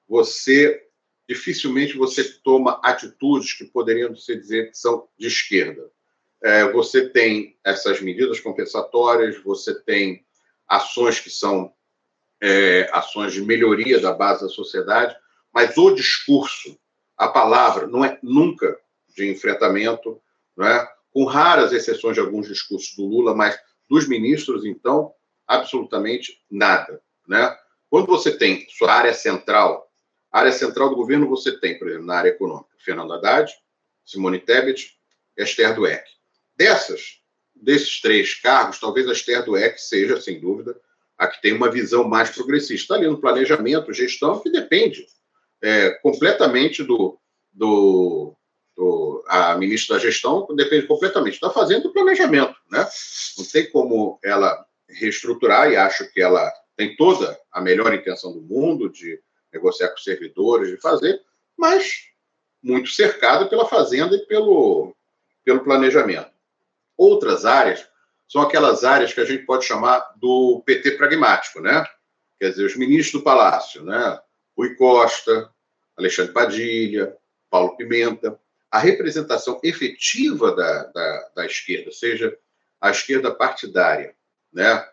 [0.08, 0.84] Você
[1.28, 5.90] dificilmente você toma atitudes que poderiam se dizer que são de esquerda.
[6.40, 10.24] É, você tem essas medidas compensatórias, você tem
[10.68, 11.74] ações que são
[12.40, 15.16] é, ações de melhoria da base da sociedade,
[15.52, 16.78] mas o discurso
[17.16, 18.78] a palavra não é nunca
[19.08, 20.22] de enfrentamento,
[20.56, 20.88] não é?
[21.12, 25.12] com raras exceções de alguns discursos do Lula, mas dos ministros, então,
[25.46, 27.00] absolutamente nada.
[27.26, 27.56] Né?
[27.88, 29.88] Quando você tem sua área central,
[30.30, 33.52] área central do governo você tem, por exemplo, na área econômica, Fernando Haddad,
[34.04, 34.96] Simone Tebet,
[35.36, 36.04] Esther Dweck.
[36.56, 37.20] Dessas,
[37.54, 40.78] desses três cargos, talvez a Esther Dweck seja, sem dúvida,
[41.18, 42.74] a que tem uma visão mais progressista.
[42.74, 45.06] Está ali no planejamento, gestão, que depende
[45.62, 47.18] é, completamente do,
[47.52, 48.34] do,
[48.76, 51.34] do, A ministra da gestão depende completamente.
[51.34, 52.55] Está fazendo o planejamento.
[52.70, 52.86] Né?
[53.38, 58.40] Não tem como ela reestruturar, e acho que ela tem toda a melhor intenção do
[58.40, 59.20] mundo de
[59.52, 61.20] negociar com servidores, de fazer,
[61.56, 62.08] mas
[62.62, 64.94] muito cercada pela fazenda e pelo,
[65.44, 66.30] pelo planejamento.
[66.96, 67.86] Outras áreas
[68.28, 71.86] são aquelas áreas que a gente pode chamar do PT pragmático, né?
[72.38, 74.20] Quer dizer, os ministros do Palácio, né?
[74.56, 75.50] Rui Costa,
[75.96, 77.16] Alexandre Padilha,
[77.48, 78.38] Paulo Pimenta,
[78.70, 82.36] a representação efetiva da, da, da esquerda, seja
[82.80, 84.14] a esquerda partidária,
[84.52, 84.84] né?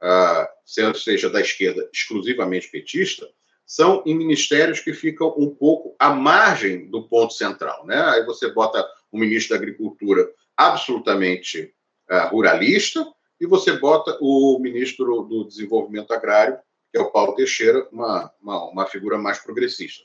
[0.00, 3.28] Ah, seja da esquerda exclusivamente petista,
[3.64, 7.86] são em ministérios que ficam um pouco à margem do ponto central.
[7.86, 8.00] Né?
[8.02, 11.72] Aí você bota o ministro da Agricultura absolutamente
[12.10, 13.06] uh, ruralista
[13.40, 16.58] e você bota o ministro do Desenvolvimento Agrário,
[16.90, 20.04] que é o Paulo Teixeira, uma, uma, uma figura mais progressista.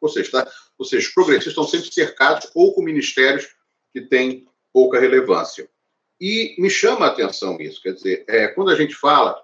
[0.00, 0.52] Ou seja, tá?
[0.76, 3.46] ou seja, os progressistas estão sempre cercados ou com ministérios
[3.92, 5.68] que têm pouca relevância.
[6.20, 9.42] E me chama a atenção isso, quer dizer, é, quando a gente fala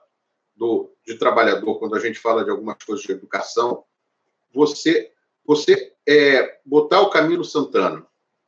[0.55, 3.85] do, de trabalhador, quando a gente fala de algumas coisas de educação,
[4.53, 5.13] você,
[5.45, 8.07] você é, botar o Camilo Santana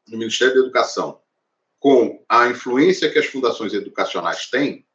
[0.09, 1.21] no Ministério da Educação
[1.79, 4.87] com a influência que as fundações educacionais têm,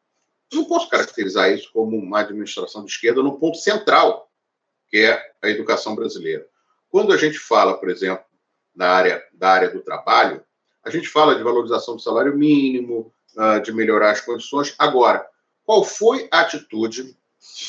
[0.51, 4.31] eu não posso caracterizar isso como uma administração de esquerda no ponto central,
[4.87, 6.47] que é a educação brasileira.
[6.89, 8.23] Quando a gente fala, por exemplo,
[8.73, 10.41] na área da área do trabalho,
[10.83, 14.73] a gente fala de valorização do salário mínimo, ah, de melhorar as condições.
[14.77, 15.27] Agora,
[15.65, 17.15] qual foi a atitude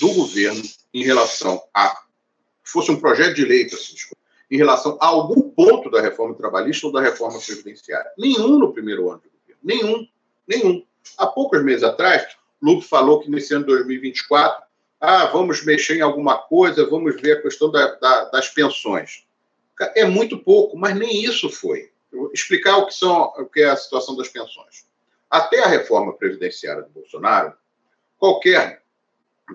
[0.00, 0.62] do governo
[0.94, 1.94] em relação a
[2.64, 3.94] fosse um projeto de lei, assim,
[4.50, 8.10] em relação a algum ponto da reforma trabalhista ou da reforma previdenciária?
[8.16, 9.60] Nenhum no primeiro ano de governo.
[9.62, 10.08] Nenhum.
[10.46, 10.84] Nenhum.
[11.16, 12.26] Há poucos meses atrás,
[12.60, 14.62] Lupe falou que nesse ano de 2024,
[15.00, 19.24] ah, vamos mexer em alguma coisa, vamos ver a questão da, da, das pensões.
[19.94, 21.90] É muito pouco, mas nem isso foi.
[22.12, 24.87] vou explicar o que, são, o que é a situação das pensões.
[25.30, 27.54] Até a reforma previdenciária do Bolsonaro,
[28.18, 28.82] qualquer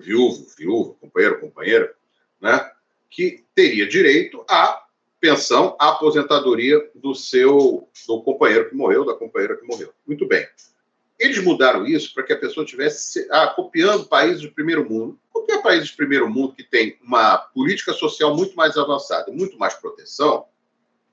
[0.00, 1.94] viúvo, viúva, companheiro, companheira,
[2.40, 2.70] né,
[3.10, 4.84] que teria direito à
[5.20, 9.92] pensão, à aposentadoria do seu do companheiro que morreu, da companheira que morreu.
[10.06, 10.46] Muito bem.
[11.18, 15.18] Eles mudaram isso para que a pessoa tivesse ah, copiando países do primeiro mundo.
[15.32, 19.74] Qualquer país do primeiro mundo que tem uma política social muito mais avançada muito mais
[19.74, 20.46] proteção,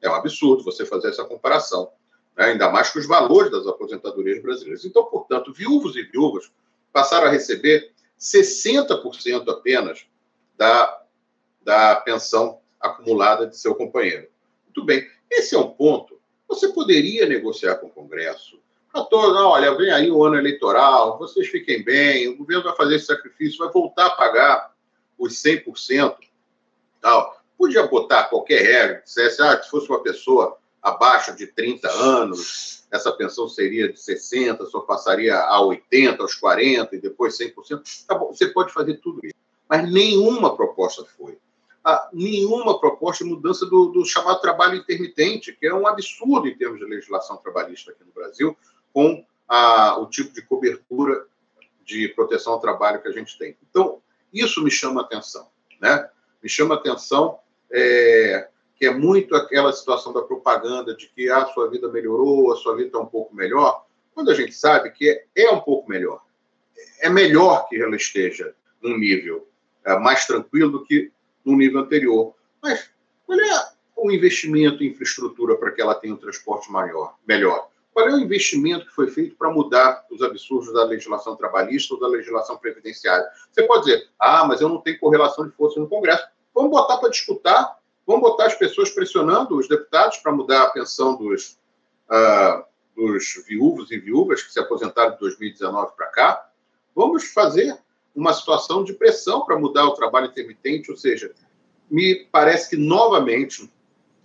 [0.02, 1.91] é um absurdo você fazer essa comparação,
[2.38, 2.46] né?
[2.46, 4.86] ainda mais com os valores das aposentadorias brasileiras.
[4.86, 6.52] Então, portanto, viúvos e viúvas
[6.91, 10.06] passaram a receber 60% apenas
[10.58, 11.04] da,
[11.62, 14.28] da pensão acumulada de seu companheiro.
[14.65, 16.20] Muito bem, esse é um ponto.
[16.48, 18.60] Você poderia negociar com o Congresso.
[19.10, 23.06] Todos, olha, vem aí o ano eleitoral, vocês fiquem bem, o governo vai fazer esse
[23.06, 24.76] sacrifício, vai voltar a pagar
[25.17, 26.15] os 100%.
[27.00, 27.41] Tal.
[27.58, 33.12] Podia botar qualquer regra, dissesse, ah, se fosse uma pessoa abaixo de 30 anos, essa
[33.12, 38.06] pensão seria de 60, só passaria a 80, aos 40 e depois 100%.
[38.08, 39.36] Tá bom, você pode fazer tudo isso.
[39.70, 41.38] Mas nenhuma proposta foi.
[41.84, 46.56] Ah, nenhuma proposta de mudança do, do, chamado trabalho intermitente, que é um absurdo em
[46.56, 48.56] termos de legislação trabalhista aqui no Brasil,
[48.94, 51.26] com a, o tipo de cobertura
[51.84, 53.58] de proteção ao trabalho que a gente tem.
[53.70, 54.00] Então,
[54.32, 55.50] isso me chama atenção.
[55.80, 56.08] Né?
[56.44, 57.39] Me chama atenção
[57.72, 58.50] é,
[58.82, 62.56] que é muito aquela situação da propaganda de que ah, a sua vida melhorou, a
[62.56, 65.88] sua vida está um pouco melhor, quando a gente sabe que é, é, um pouco
[65.88, 66.24] melhor.
[67.00, 69.48] É melhor que ela esteja num nível
[69.86, 71.12] é, mais tranquilo do que
[71.46, 72.34] no nível anterior.
[72.60, 72.89] Mas
[73.24, 77.70] qual é o investimento em infraestrutura para que ela tenha um transporte maior, melhor?
[77.94, 82.00] Qual é o investimento que foi feito para mudar os absurdos da legislação trabalhista ou
[82.00, 83.30] da legislação previdenciária?
[83.52, 86.28] Você pode dizer, ah, mas eu não tenho correlação de força no Congresso.
[86.52, 87.80] Vamos botar para disputar
[88.12, 91.57] Vamos botar as pessoas pressionando os deputados para mudar a pensão dos,
[92.09, 92.62] uh,
[92.93, 96.49] dos viúvos e viúvas que se aposentaram de 2019 para cá.
[96.93, 97.80] Vamos fazer
[98.14, 101.32] uma situação de pressão para mudar o trabalho intermitente, ou seja,
[101.89, 103.72] me parece que novamente,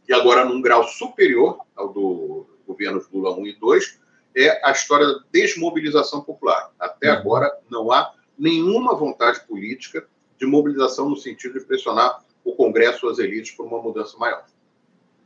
[0.08, 4.00] e agora num grau superior ao do governo Lula 1 e 2,
[4.34, 6.72] é a história da desmobilização popular.
[6.76, 10.04] Até agora não há nenhuma vontade política
[10.36, 14.44] de mobilização no sentido de pressionar o Congresso, as elites, por uma mudança maior.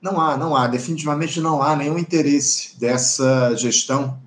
[0.01, 4.19] Não há, não há, definitivamente não há nenhum interesse dessa gestão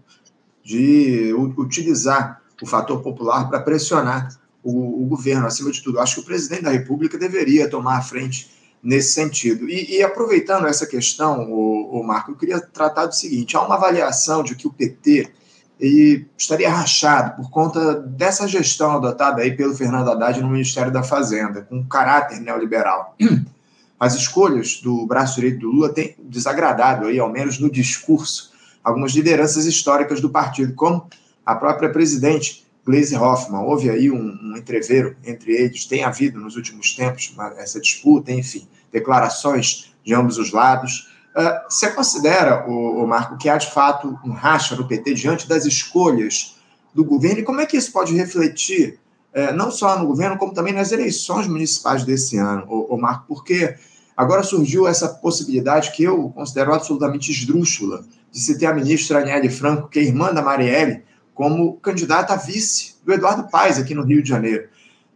[0.63, 4.29] de utilizar o fator popular para pressionar
[4.63, 5.99] o, o, governo, acima de tudo.
[5.99, 9.67] Acho que o presidente da República deveria tomar a frente nesse sentido.
[9.67, 13.75] E, e aproveitando essa questão, o, o, Marco, eu queria tratar do seguinte: há uma
[13.75, 15.31] avaliação de que o PT
[15.79, 21.03] ele estaria rachado por conta dessa gestão adotada aí pelo Fernando Haddad no Ministério da
[21.03, 23.15] Fazenda, com caráter neoliberal.
[23.99, 28.51] As escolhas do braço direito do Lula têm desagradado aí, ao menos no discurso,
[28.83, 31.07] algumas lideranças históricas do partido, como
[31.45, 33.63] a própria presidente Gleisi Hoffmann.
[33.63, 38.67] Houve aí um, um entreveiro entre eles, tem havido nos últimos tempos essa disputa, enfim,
[38.91, 41.12] declarações de ambos os lados.
[41.35, 45.47] Uh, você considera, o, o, Marco, que há de fato um racha no PT diante
[45.47, 46.55] das escolhas
[46.93, 47.39] do governo?
[47.39, 48.99] E como é que isso pode refletir,
[49.35, 53.25] uh, não só no governo, como também nas eleições municipais desse ano, o, o Marco?
[53.27, 53.75] Porque
[54.15, 59.49] agora surgiu essa possibilidade que eu considero absolutamente esdrúxula de se ter a ministra Aniele
[59.49, 61.03] Franco, que é irmã da Marielle,
[61.33, 64.67] como candidata a vice do Eduardo Paes aqui no Rio de Janeiro.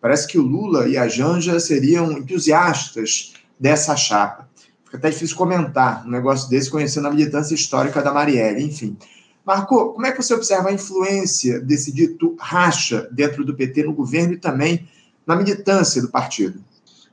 [0.02, 4.48] Parece que o Lula e a Janja seriam entusiastas dessa chapa.
[4.88, 8.98] Fica até difícil comentar um negócio desse conhecendo a militância histórica da Marielle, enfim.
[9.46, 13.94] Marco, como é que você observa a influência desse dito racha dentro do PT no
[13.94, 14.90] governo e também
[15.26, 16.64] na militância do partido?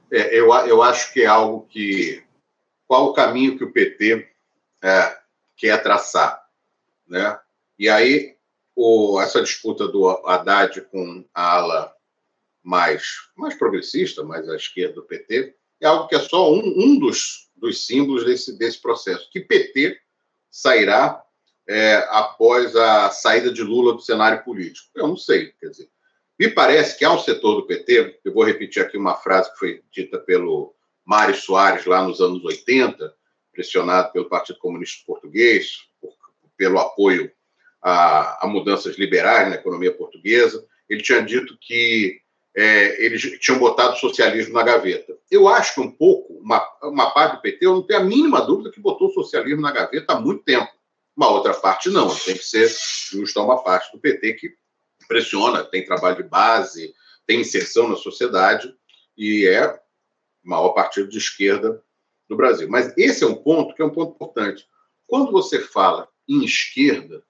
[0.09, 2.23] É, eu, eu acho que é algo que.
[2.87, 4.29] Qual o caminho que o PT
[4.81, 5.19] é,
[5.57, 6.45] quer traçar?
[7.09, 7.37] Né?
[7.77, 8.37] E aí
[8.77, 11.93] o, essa disputa do Haddad com a ala
[12.63, 13.03] mais,
[13.37, 17.44] mais progressista, mais à esquerda do PT, é algo que é só um, um dos,
[17.65, 19.31] dos símbolos desse, desse processo.
[19.31, 19.99] Que PT
[20.51, 21.23] sairá
[21.67, 24.91] é, após a saída de Lula do cenário político?
[24.95, 25.89] Eu não sei, quer dizer.
[26.39, 29.59] Me parece que há um setor do PT, eu vou repetir aqui uma frase que
[29.59, 30.75] foi dita pelo
[31.07, 33.15] Mário Soares lá nos anos 80,
[33.51, 36.13] pressionado pelo Partido Comunista Português, por,
[36.59, 37.33] pelo apoio
[37.81, 40.67] a, a mudanças liberais na economia portuguesa.
[40.87, 42.21] Ele tinha dito que
[42.57, 45.19] é, eles tinham botado o socialismo na gaveta.
[45.31, 48.41] Eu acho que um pouco, uma, uma parte do PT, eu não tenho a mínima
[48.41, 50.71] dúvida que botou o socialismo na gaveta há muito tempo.
[51.17, 52.69] Uma outra parte não, tem que ser
[53.11, 54.55] justo a uma parte do PT que
[55.09, 56.95] pressiona, tem trabalho de base,
[57.27, 58.73] tem inserção na sociedade
[59.17, 59.67] e é
[60.45, 61.83] o maior partido de esquerda
[62.29, 62.69] do Brasil.
[62.69, 64.67] Mas esse é um ponto que é um ponto importante.
[65.07, 67.23] Quando você fala em esquerda,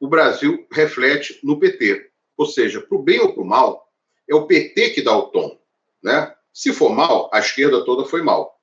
[0.00, 2.10] o Brasil reflete no PT.
[2.36, 3.83] Ou seja, para o bem ou para o mal,
[4.28, 5.58] é o PT que dá o tom.
[6.02, 6.34] Né?
[6.52, 8.60] Se for mal, a esquerda toda foi mal.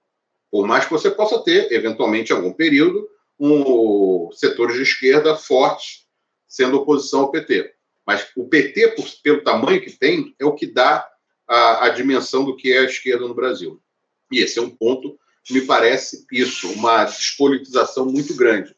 [0.49, 3.09] Por mais que você possa ter, eventualmente, em algum período,
[3.39, 6.05] um setores de esquerda fortes
[6.47, 7.73] sendo oposição ao PT.
[8.05, 11.07] Mas o PT, por, pelo tamanho que tem, é o que dá
[11.47, 13.81] a, a dimensão do que é a esquerda no Brasil.
[14.31, 15.17] E esse é um ponto
[15.49, 18.75] me parece isso, uma despolitização muito grande.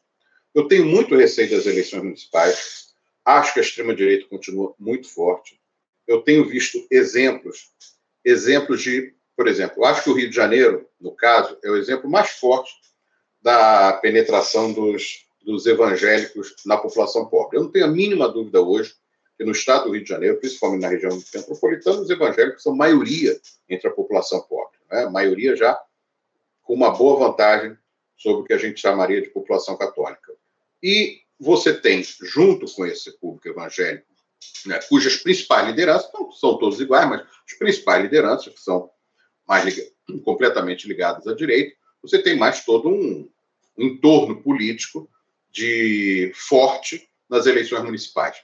[0.54, 2.94] Eu tenho muito receio das eleições municipais.
[3.24, 5.60] Acho que a extrema-direita continua muito forte.
[6.06, 7.70] Eu tenho visto exemplos,
[8.24, 12.08] exemplos de, por exemplo, acho que o Rio de Janeiro, no caso, é o exemplo
[12.10, 12.72] mais forte
[13.42, 17.58] da penetração dos, dos evangélicos na população pobre.
[17.58, 18.94] Eu não tenho a mínima dúvida hoje
[19.36, 23.38] que no estado do Rio de Janeiro, principalmente na região metropolitana, os evangélicos são maioria
[23.68, 24.78] entre a população pobre.
[24.90, 25.06] Né?
[25.06, 25.78] Maioria já
[26.62, 27.76] com uma boa vantagem
[28.16, 30.32] sobre o que a gente chamaria de população católica.
[30.82, 34.06] E você tem, junto com esse público evangélico,
[34.66, 38.90] né, cujas principais lideranças, não são todos iguais, mas as principais lideranças, que são
[39.46, 39.92] mais lig
[40.24, 43.28] completamente ligadas à direita, você tem mais todo um,
[43.78, 45.08] um entorno político
[45.50, 48.36] de forte nas eleições municipais.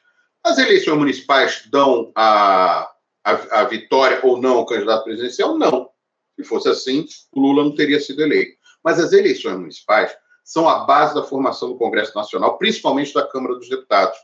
[0.42, 2.90] As eleições municipais dão a,
[3.22, 5.58] a, a, vitória ou não ao candidato presidencial?
[5.58, 5.90] Não.
[6.36, 8.58] Se fosse assim, o Lula não teria sido eleito.
[8.82, 13.56] Mas as eleições municipais são a base da formação do Congresso Nacional, principalmente da Câmara
[13.56, 14.18] dos Deputados.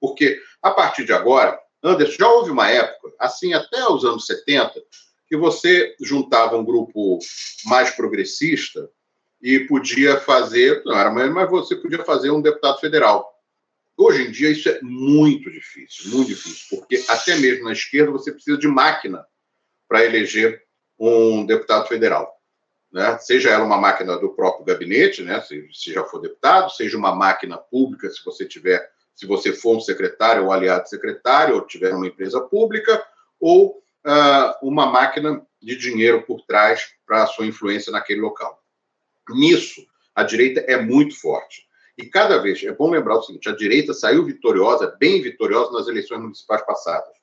[0.00, 4.82] Porque, a partir de agora, Anderson, já houve uma época, assim até os anos 70,
[5.26, 7.18] que você juntava um grupo
[7.66, 8.90] mais progressista
[9.40, 13.30] e podia fazer, não era mais, mas você podia fazer um deputado federal.
[13.96, 18.32] Hoje em dia isso é muito difícil, muito difícil, porque até mesmo na esquerda você
[18.32, 19.24] precisa de máquina
[19.88, 20.62] para eleger
[20.98, 22.40] um deputado federal
[22.92, 23.16] né?
[23.18, 25.40] seja ela uma máquina do próprio gabinete, né?
[25.40, 28.90] se, se já for deputado, seja uma máquina pública, se você tiver,
[29.20, 33.04] se você for um secretário ou aliado secretário, ou tiver uma empresa pública,
[33.38, 38.58] ou uh, uma máquina de dinheiro por trás para a sua influência naquele local.
[39.28, 41.68] Nisso, a direita é muito forte.
[41.98, 45.86] E cada vez, é bom lembrar o seguinte: a direita saiu vitoriosa, bem vitoriosa nas
[45.86, 47.14] eleições municipais passadas.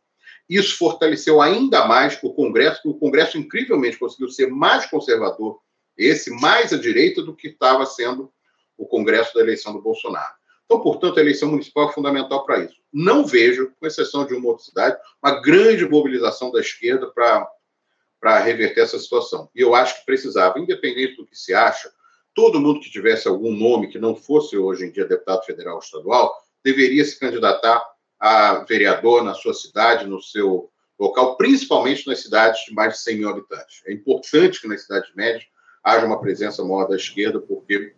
[0.47, 5.59] Isso fortaleceu ainda mais o Congresso, o Congresso incrivelmente conseguiu ser mais conservador,
[5.97, 8.31] esse mais à direita do que estava sendo
[8.77, 10.36] o Congresso da eleição do Bolsonaro.
[10.67, 12.75] Então, portanto, a eleição municipal é fundamental para isso.
[12.91, 18.81] Não vejo, com exceção de uma outra cidade, uma grande mobilização da esquerda para reverter
[18.81, 19.49] essa situação.
[19.55, 21.89] E eu acho que precisava, independente do que se acha,
[22.35, 25.79] todo mundo que tivesse algum nome que não fosse hoje em dia deputado federal ou
[25.79, 27.81] estadual deveria se candidatar
[28.19, 33.17] a vereador na sua cidade, no seu local, principalmente nas cidades de mais de 100
[33.17, 33.81] mil habitantes.
[33.85, 35.45] É importante que nas cidades médias
[35.81, 37.93] haja uma presença maior da esquerda, porque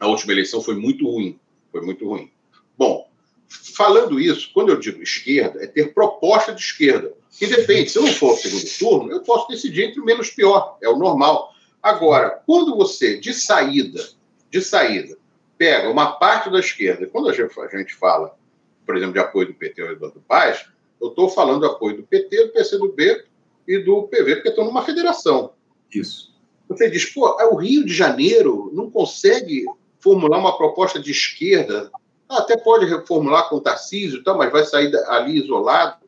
[0.00, 1.38] a última eleição foi muito ruim.
[1.78, 2.28] Foi muito ruim.
[2.76, 3.08] Bom,
[3.48, 7.12] falando isso, quando eu digo esquerda, é ter proposta de esquerda.
[7.30, 10.28] Que depende, se eu não for ao segundo turno, eu posso decidir entre o menos
[10.28, 11.54] pior, é o normal.
[11.80, 14.08] Agora, quando você, de saída,
[14.50, 15.16] de saída,
[15.56, 18.36] pega uma parte da esquerda, quando a gente, a gente fala,
[18.84, 20.66] por exemplo, de apoio do PT ao Eduardo Paz,
[21.00, 23.24] eu estou falando do apoio do PT, do PCdoB
[23.68, 25.52] e do PV, porque estão numa federação.
[25.94, 26.34] Isso.
[26.68, 29.64] Você diz, pô, o Rio de Janeiro não consegue
[30.00, 31.90] formular uma proposta de esquerda,
[32.28, 36.06] até pode reformular com o Tarcísio, tá, mas vai sair ali isolado,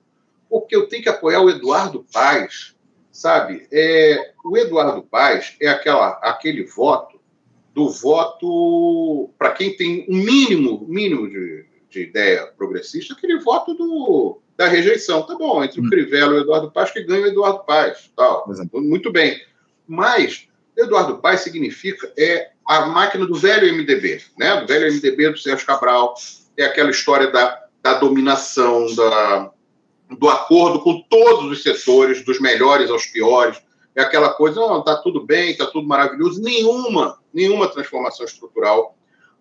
[0.48, 2.74] porque eu tenho que apoiar o Eduardo Paes,
[3.10, 3.66] sabe?
[3.72, 7.20] É, o Eduardo Paes é aquela, aquele voto
[7.72, 14.40] do voto para quem tem um mínimo, mínimo de, de ideia progressista, aquele voto do,
[14.56, 15.22] da rejeição.
[15.22, 15.88] Tá bom, entre o hum.
[15.88, 18.10] Crivella e o Eduardo Paes, que ganha o Eduardo Paes.
[18.16, 18.50] Tal.
[18.74, 19.40] Muito bem.
[19.86, 20.48] Mas
[20.80, 24.60] Eduardo Paes significa é a máquina do velho MDB, né?
[24.60, 26.14] do velho MDB do Sérgio Cabral,
[26.56, 29.50] é aquela história da, da dominação, da,
[30.10, 33.60] do acordo com todos os setores, dos melhores aos piores,
[33.94, 38.96] é aquela coisa, não, tá tudo bem, tá tudo maravilhoso, nenhuma, nenhuma transformação estrutural.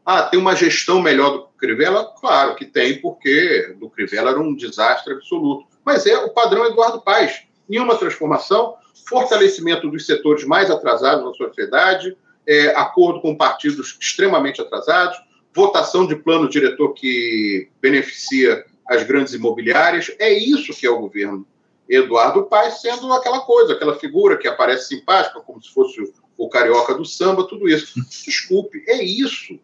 [0.05, 2.05] Ah, tem uma gestão melhor do Crivella?
[2.19, 5.67] Claro que tem, porque do Crivella era um desastre absoluto.
[5.85, 7.43] Mas é o padrão Eduardo Paes.
[7.67, 8.75] Nenhuma transformação,
[9.08, 12.16] fortalecimento dos setores mais atrasados na sociedade,
[12.47, 15.18] é, acordo com partidos extremamente atrasados,
[15.54, 20.12] votação de plano diretor que beneficia as grandes imobiliárias.
[20.20, 21.45] É isso que é o governo
[21.88, 26.02] Eduardo Paes, sendo aquela coisa, aquela figura que aparece simpática, como se fosse
[26.38, 28.00] o, carioca do samba, tudo isso.
[28.26, 29.60] Desculpe, é isso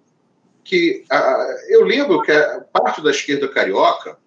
[0.64, 1.06] que.
[1.70, 4.18] eu lembro que a parte da esquerda carioca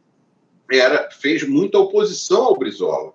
[0.71, 3.13] era, fez muita oposição ao Brizola.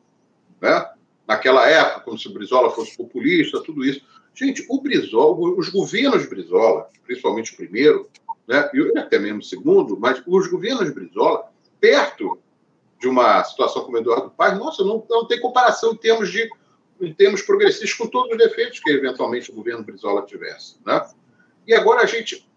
[0.62, 0.90] Né?
[1.34, 4.02] Naquela época, como se o Brizola fosse populista, tudo isso.
[4.36, 8.08] Gente, o Brizola, os governos Brizola, principalmente o primeiro,
[8.48, 12.40] né, e até mesmo o segundo, mas os governos Brizola, perto
[13.00, 16.48] de uma situação como Eduardo Paz, nossa, não, não tem comparação em termos de
[17.02, 21.06] em termos progressistas com todos os defeitos que eventualmente o governo Brizola tivesse, né?
[21.68, 22.48] E agora a gente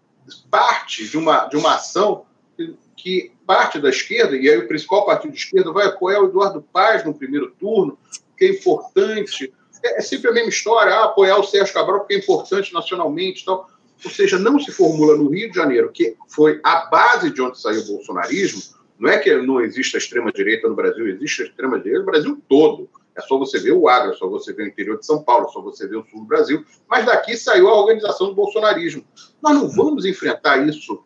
[0.49, 2.25] parte de uma de uma ação
[2.55, 6.27] que, que parte da esquerda e aí o principal partido de esquerda vai apoiar o
[6.27, 7.97] Eduardo Paz no primeiro turno,
[8.37, 12.15] que é importante é, é, sempre a mesma história, ah, apoiar o Sérgio Cabral porque
[12.15, 13.69] é importante nacionalmente tal.
[14.03, 17.59] Ou seja, não se formula no Rio de Janeiro, que foi a base de onde
[17.59, 18.61] saiu o bolsonarismo,
[18.99, 22.89] não é que não existe a extrema-direita no Brasil, existe a extrema-direita no Brasil todo.
[23.15, 25.47] É só você ver o Agro, é só você ver o interior de São Paulo,
[25.47, 26.63] é só você ver o sul do Brasil.
[26.87, 29.03] Mas daqui saiu a organização do bolsonarismo.
[29.41, 31.03] Nós não vamos enfrentar isso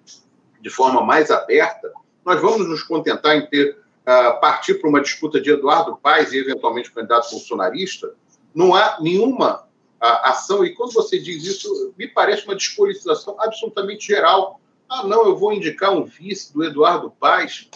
[0.60, 1.92] de forma mais aberta,
[2.26, 6.38] nós vamos nos contentar em ter uh, partir para uma disputa de Eduardo Paes e
[6.38, 8.14] eventualmente candidato bolsonarista,
[8.54, 9.66] não há nenhuma
[10.02, 14.60] ação, e quando você diz isso, me parece uma despolitização absolutamente geral.
[14.90, 17.70] Ah, não, eu vou indicar um vice do Eduardo Paes.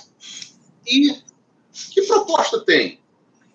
[0.87, 1.15] E
[1.91, 2.99] que proposta tem?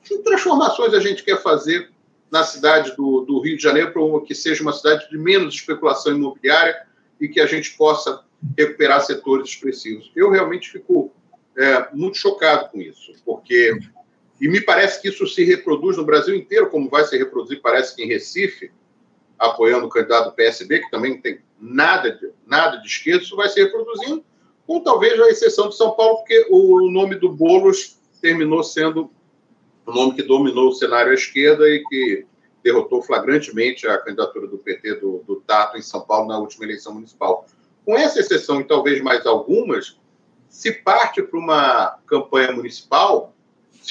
[0.05, 1.91] Que transformações a gente quer fazer
[2.31, 6.14] na cidade do, do Rio de Janeiro para que seja uma cidade de menos especulação
[6.14, 6.87] imobiliária
[7.21, 8.25] e que a gente possa
[8.57, 10.12] recuperar setores expressivos?
[10.14, 11.12] Eu realmente fico
[11.57, 13.79] é, muito chocado com isso, porque
[14.41, 17.95] e me parece que isso se reproduz no Brasil inteiro, como vai se reproduzir, parece
[17.95, 18.73] que em Recife,
[19.39, 23.37] apoiando o candidato do PSB, que também não tem nada de, nada de esquerda, isso
[23.37, 24.25] vai se reproduzindo,
[24.67, 29.11] com talvez a exceção de São Paulo, porque o nome do Boulos terminou sendo
[29.85, 32.27] o nome que dominou o cenário à esquerda e que
[32.63, 36.95] derrotou flagrantemente a candidatura do PT do, do Tato em São Paulo na última eleição
[36.95, 37.47] municipal.
[37.85, 39.99] Com essa exceção e talvez mais algumas,
[40.51, 43.33] se parte para uma campanha municipal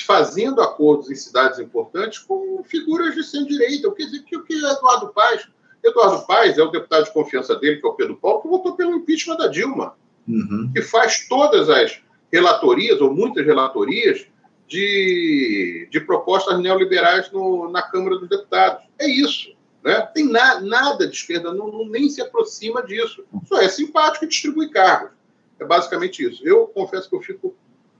[0.06, 3.92] fazendo acordos em cidades importantes com figuras de centro-direita.
[3.98, 5.48] Dizer, que o que Eduardo Paes...
[5.84, 8.76] Eduardo Paes é o deputado de confiança dele, que é o Pedro Paulo, que votou
[8.76, 9.96] pelo impeachment da Dilma,
[10.28, 10.70] uhum.
[10.74, 12.02] que faz todas as
[12.32, 14.28] relatorias, ou muitas relatorias,
[14.68, 18.86] de, de propostas neoliberais no, na Câmara dos Deputados.
[19.00, 19.56] É isso.
[19.84, 20.02] Né?
[20.14, 23.24] Tem na, nada de esquerda, não, não, nem se aproxima disso.
[23.48, 25.12] Só é simpático e distribui cargos.
[25.60, 26.46] É basicamente isso.
[26.48, 27.56] Eu confesso que eu fico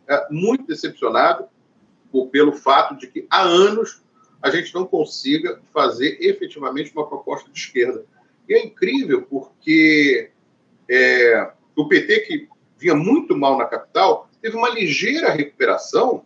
[0.08, 1.48] é, muito decepcionado
[2.32, 4.02] pelo fato de que há anos
[4.42, 8.06] a gente não consiga fazer efetivamente uma proposta de esquerda.
[8.48, 10.32] E é incrível porque
[10.90, 16.24] é, o PT, que vinha muito mal na capital, teve uma ligeira recuperação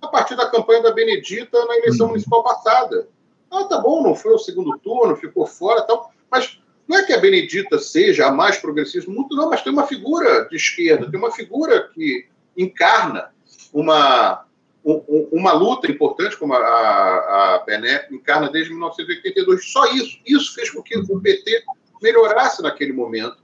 [0.00, 2.12] a partir da campanha da Benedita na eleição uhum.
[2.12, 3.08] municipal passada.
[3.50, 7.12] Ah, tá bom, não foi o segundo turno, ficou fora tal, mas não é que
[7.12, 11.10] a Benedita seja a mais progressista do mundo, não, mas tem uma figura de esquerda,
[11.10, 12.26] tem uma figura que
[12.56, 13.30] encarna
[13.72, 14.44] uma,
[14.84, 19.70] um, uma luta importante, como a, a Bené encarna desde 1982.
[19.70, 20.18] Só isso.
[20.26, 21.64] Isso fez com que o PT
[22.02, 23.42] melhorasse naquele momento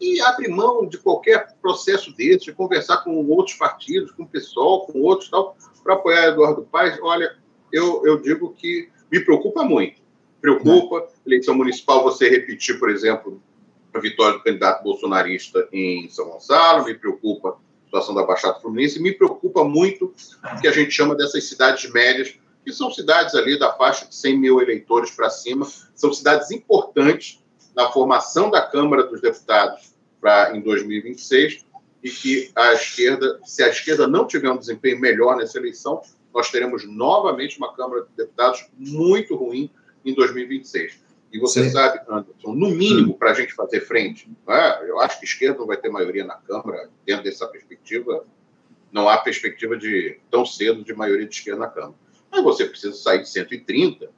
[0.00, 4.86] e abre mão de qualquer processo desse, de conversar com outros partidos, com o PSOL,
[4.86, 6.98] com outros tal, para apoiar Eduardo Paes.
[7.02, 7.36] Olha,
[7.72, 10.00] eu, eu digo que me preocupa muito.
[10.40, 13.40] Preocupa, eleição municipal, você repetir, por exemplo,
[13.94, 19.00] a vitória do candidato bolsonarista em São Gonçalo, me preocupa a situação da Baixada Fluminense,
[19.00, 20.14] me preocupa muito
[20.44, 24.14] o que a gente chama dessas cidades médias, que são cidades ali da faixa de
[24.14, 27.42] 100 mil eleitores para cima, são cidades importantes
[27.74, 31.64] na formação da Câmara dos Deputados para em 2026
[32.02, 36.02] e que a esquerda, se a esquerda não tiver um desempenho melhor nessa eleição,
[36.32, 39.70] nós teremos novamente uma Câmara de Deputados muito ruim
[40.04, 41.09] em 2026.
[41.32, 41.70] E você Sim.
[41.70, 44.90] sabe, Anderson, no mínimo, para a gente fazer frente, é?
[44.90, 48.24] eu acho que esquerda não vai ter maioria na Câmara, dentro dessa perspectiva,
[48.90, 51.94] não há perspectiva de tão cedo de maioria de esquerda na Câmara.
[52.32, 54.10] Mas você precisa sair de 130,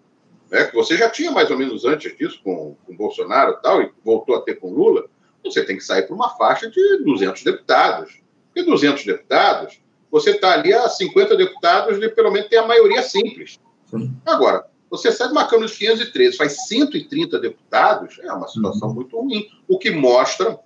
[0.50, 3.82] né, que você já tinha mais ou menos antes disso com, com Bolsonaro e tal,
[3.82, 5.06] e voltou a ter com Lula,
[5.44, 8.20] você tem que sair para uma faixa de 200 deputados.
[8.54, 13.02] E 200 deputados, você está ali a 50 deputados de pelo menos ter a maioria
[13.02, 13.58] simples.
[13.86, 14.14] Sim.
[14.24, 18.94] Agora, você sai de uma Câmara de 513, faz 130 deputados, é uma situação uhum.
[18.94, 20.58] muito ruim, o que mostra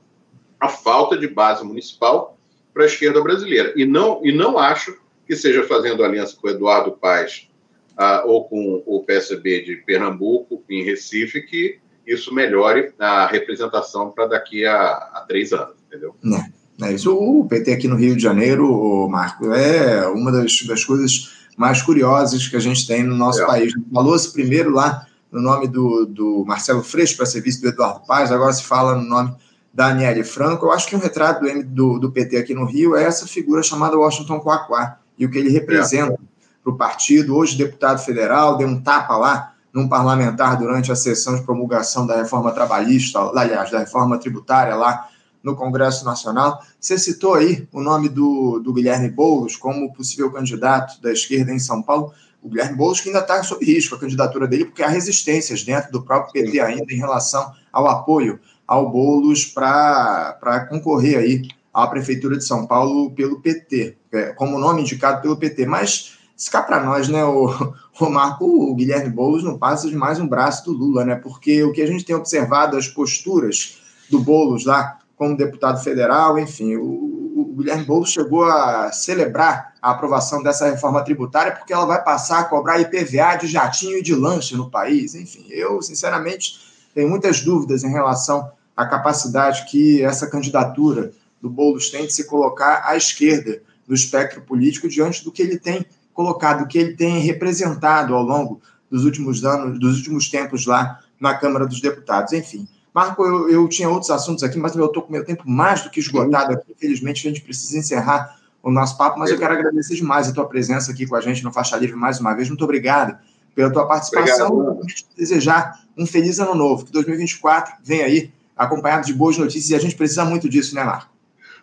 [0.58, 2.36] a falta de base municipal
[2.74, 3.72] para a esquerda brasileira.
[3.76, 4.98] E não, e não acho
[5.28, 7.48] que seja fazendo aliança com o Eduardo Paes
[7.92, 14.26] uh, ou com o PSB de Pernambuco, em Recife, que isso melhore a representação para
[14.26, 16.16] daqui a, a, três anos, entendeu?
[16.24, 16.52] É,
[16.82, 17.14] é isso.
[17.14, 22.46] O PT aqui no Rio de Janeiro, Marco, é uma das, das coisas mais curiosas
[22.46, 23.46] que a gente tem no nosso é.
[23.46, 23.72] país.
[23.92, 28.30] Falou-se primeiro lá no nome do, do Marcelo Freixo para ser vice do Eduardo Paz,
[28.30, 29.34] agora se fala no nome
[29.72, 30.66] da Aniele Franco.
[30.66, 33.62] Eu acho que um retrato do, do, do PT aqui no Rio é essa figura
[33.62, 36.16] chamada Washington Quaquá e o que ele representa é.
[36.62, 37.34] para o partido.
[37.36, 42.16] Hoje, deputado federal, deu um tapa lá num parlamentar durante a sessão de promulgação da
[42.16, 45.08] reforma trabalhista, aliás, da reforma tributária lá
[45.46, 46.60] no Congresso Nacional.
[46.80, 51.58] Você citou aí o nome do, do Guilherme Boulos como possível candidato da esquerda em
[51.60, 52.12] São Paulo.
[52.42, 55.92] O Guilherme Boulos que ainda está sob risco a candidatura dele, porque há resistências dentro
[55.92, 62.36] do próprio PT ainda em relação ao apoio ao Boulos para concorrer aí à Prefeitura
[62.36, 65.64] de São Paulo pelo PT, é, como nome indicado pelo PT.
[65.64, 67.46] Mas se cá para nós, né, o,
[68.00, 71.14] o Marco, o Guilherme Boulos não passa de mais um braço do Lula, né?
[71.14, 73.78] Porque o que a gente tem observado, as posturas
[74.10, 79.90] do Boulos lá como deputado federal, enfim, o, o Guilherme Boulos chegou a celebrar a
[79.90, 84.14] aprovação dessa reforma tributária porque ela vai passar a cobrar IPVA de jatinho e de
[84.14, 85.14] lanche no país.
[85.14, 86.58] Enfim, eu, sinceramente,
[86.94, 92.24] tenho muitas dúvidas em relação à capacidade que essa candidatura do Boulos tem de se
[92.24, 97.20] colocar à esquerda do espectro político diante do que ele tem colocado, que ele tem
[97.20, 98.60] representado ao longo
[98.90, 102.32] dos últimos anos, dos últimos tempos lá na Câmara dos Deputados.
[102.32, 105.82] Enfim, Marco, eu, eu tinha outros assuntos aqui, mas eu estou com meu tempo mais
[105.82, 106.72] do que esgotado aqui.
[106.72, 110.48] Infelizmente, a gente precisa encerrar o nosso papo, mas eu quero agradecer demais a tua
[110.48, 112.48] presença aqui com a gente no Faixa Livre mais uma vez.
[112.48, 113.18] Muito obrigado
[113.54, 114.48] pela tua participação.
[114.48, 114.86] Obrigado.
[115.14, 119.78] Desejar um feliz ano novo, que 2024 vem aí acompanhado de boas notícias e a
[119.78, 121.12] gente precisa muito disso, né, Marco?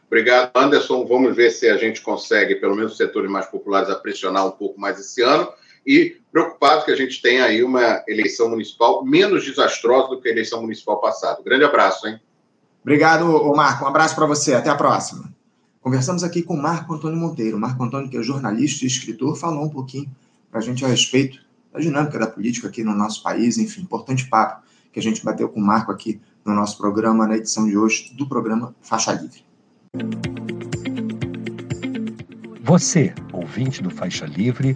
[0.05, 1.03] Obrigado, Anderson.
[1.07, 4.51] Vamos ver se a gente consegue, pelo menos os setores mais populares, a pressionar um
[4.51, 5.49] pouco mais esse ano.
[5.85, 10.31] E preocupado que a gente tenha aí uma eleição municipal menos desastrosa do que a
[10.31, 11.41] eleição municipal passada.
[11.43, 12.19] Grande abraço, hein?
[12.81, 13.25] Obrigado,
[13.55, 13.85] Marco.
[13.85, 14.53] Um abraço para você.
[14.53, 15.33] Até a próxima.
[15.81, 17.59] Conversamos aqui com Marco Antônio Monteiro.
[17.59, 20.09] Marco Antônio, que é jornalista e escritor, falou um pouquinho
[20.49, 21.39] para a gente a respeito
[21.73, 23.57] da dinâmica da política aqui no nosso país.
[23.57, 27.37] Enfim, importante papo que a gente bateu com o Marco aqui no nosso programa, na
[27.37, 29.43] edição de hoje do programa Faixa Livre.
[32.61, 34.75] Você, ouvinte do Faixa Livre,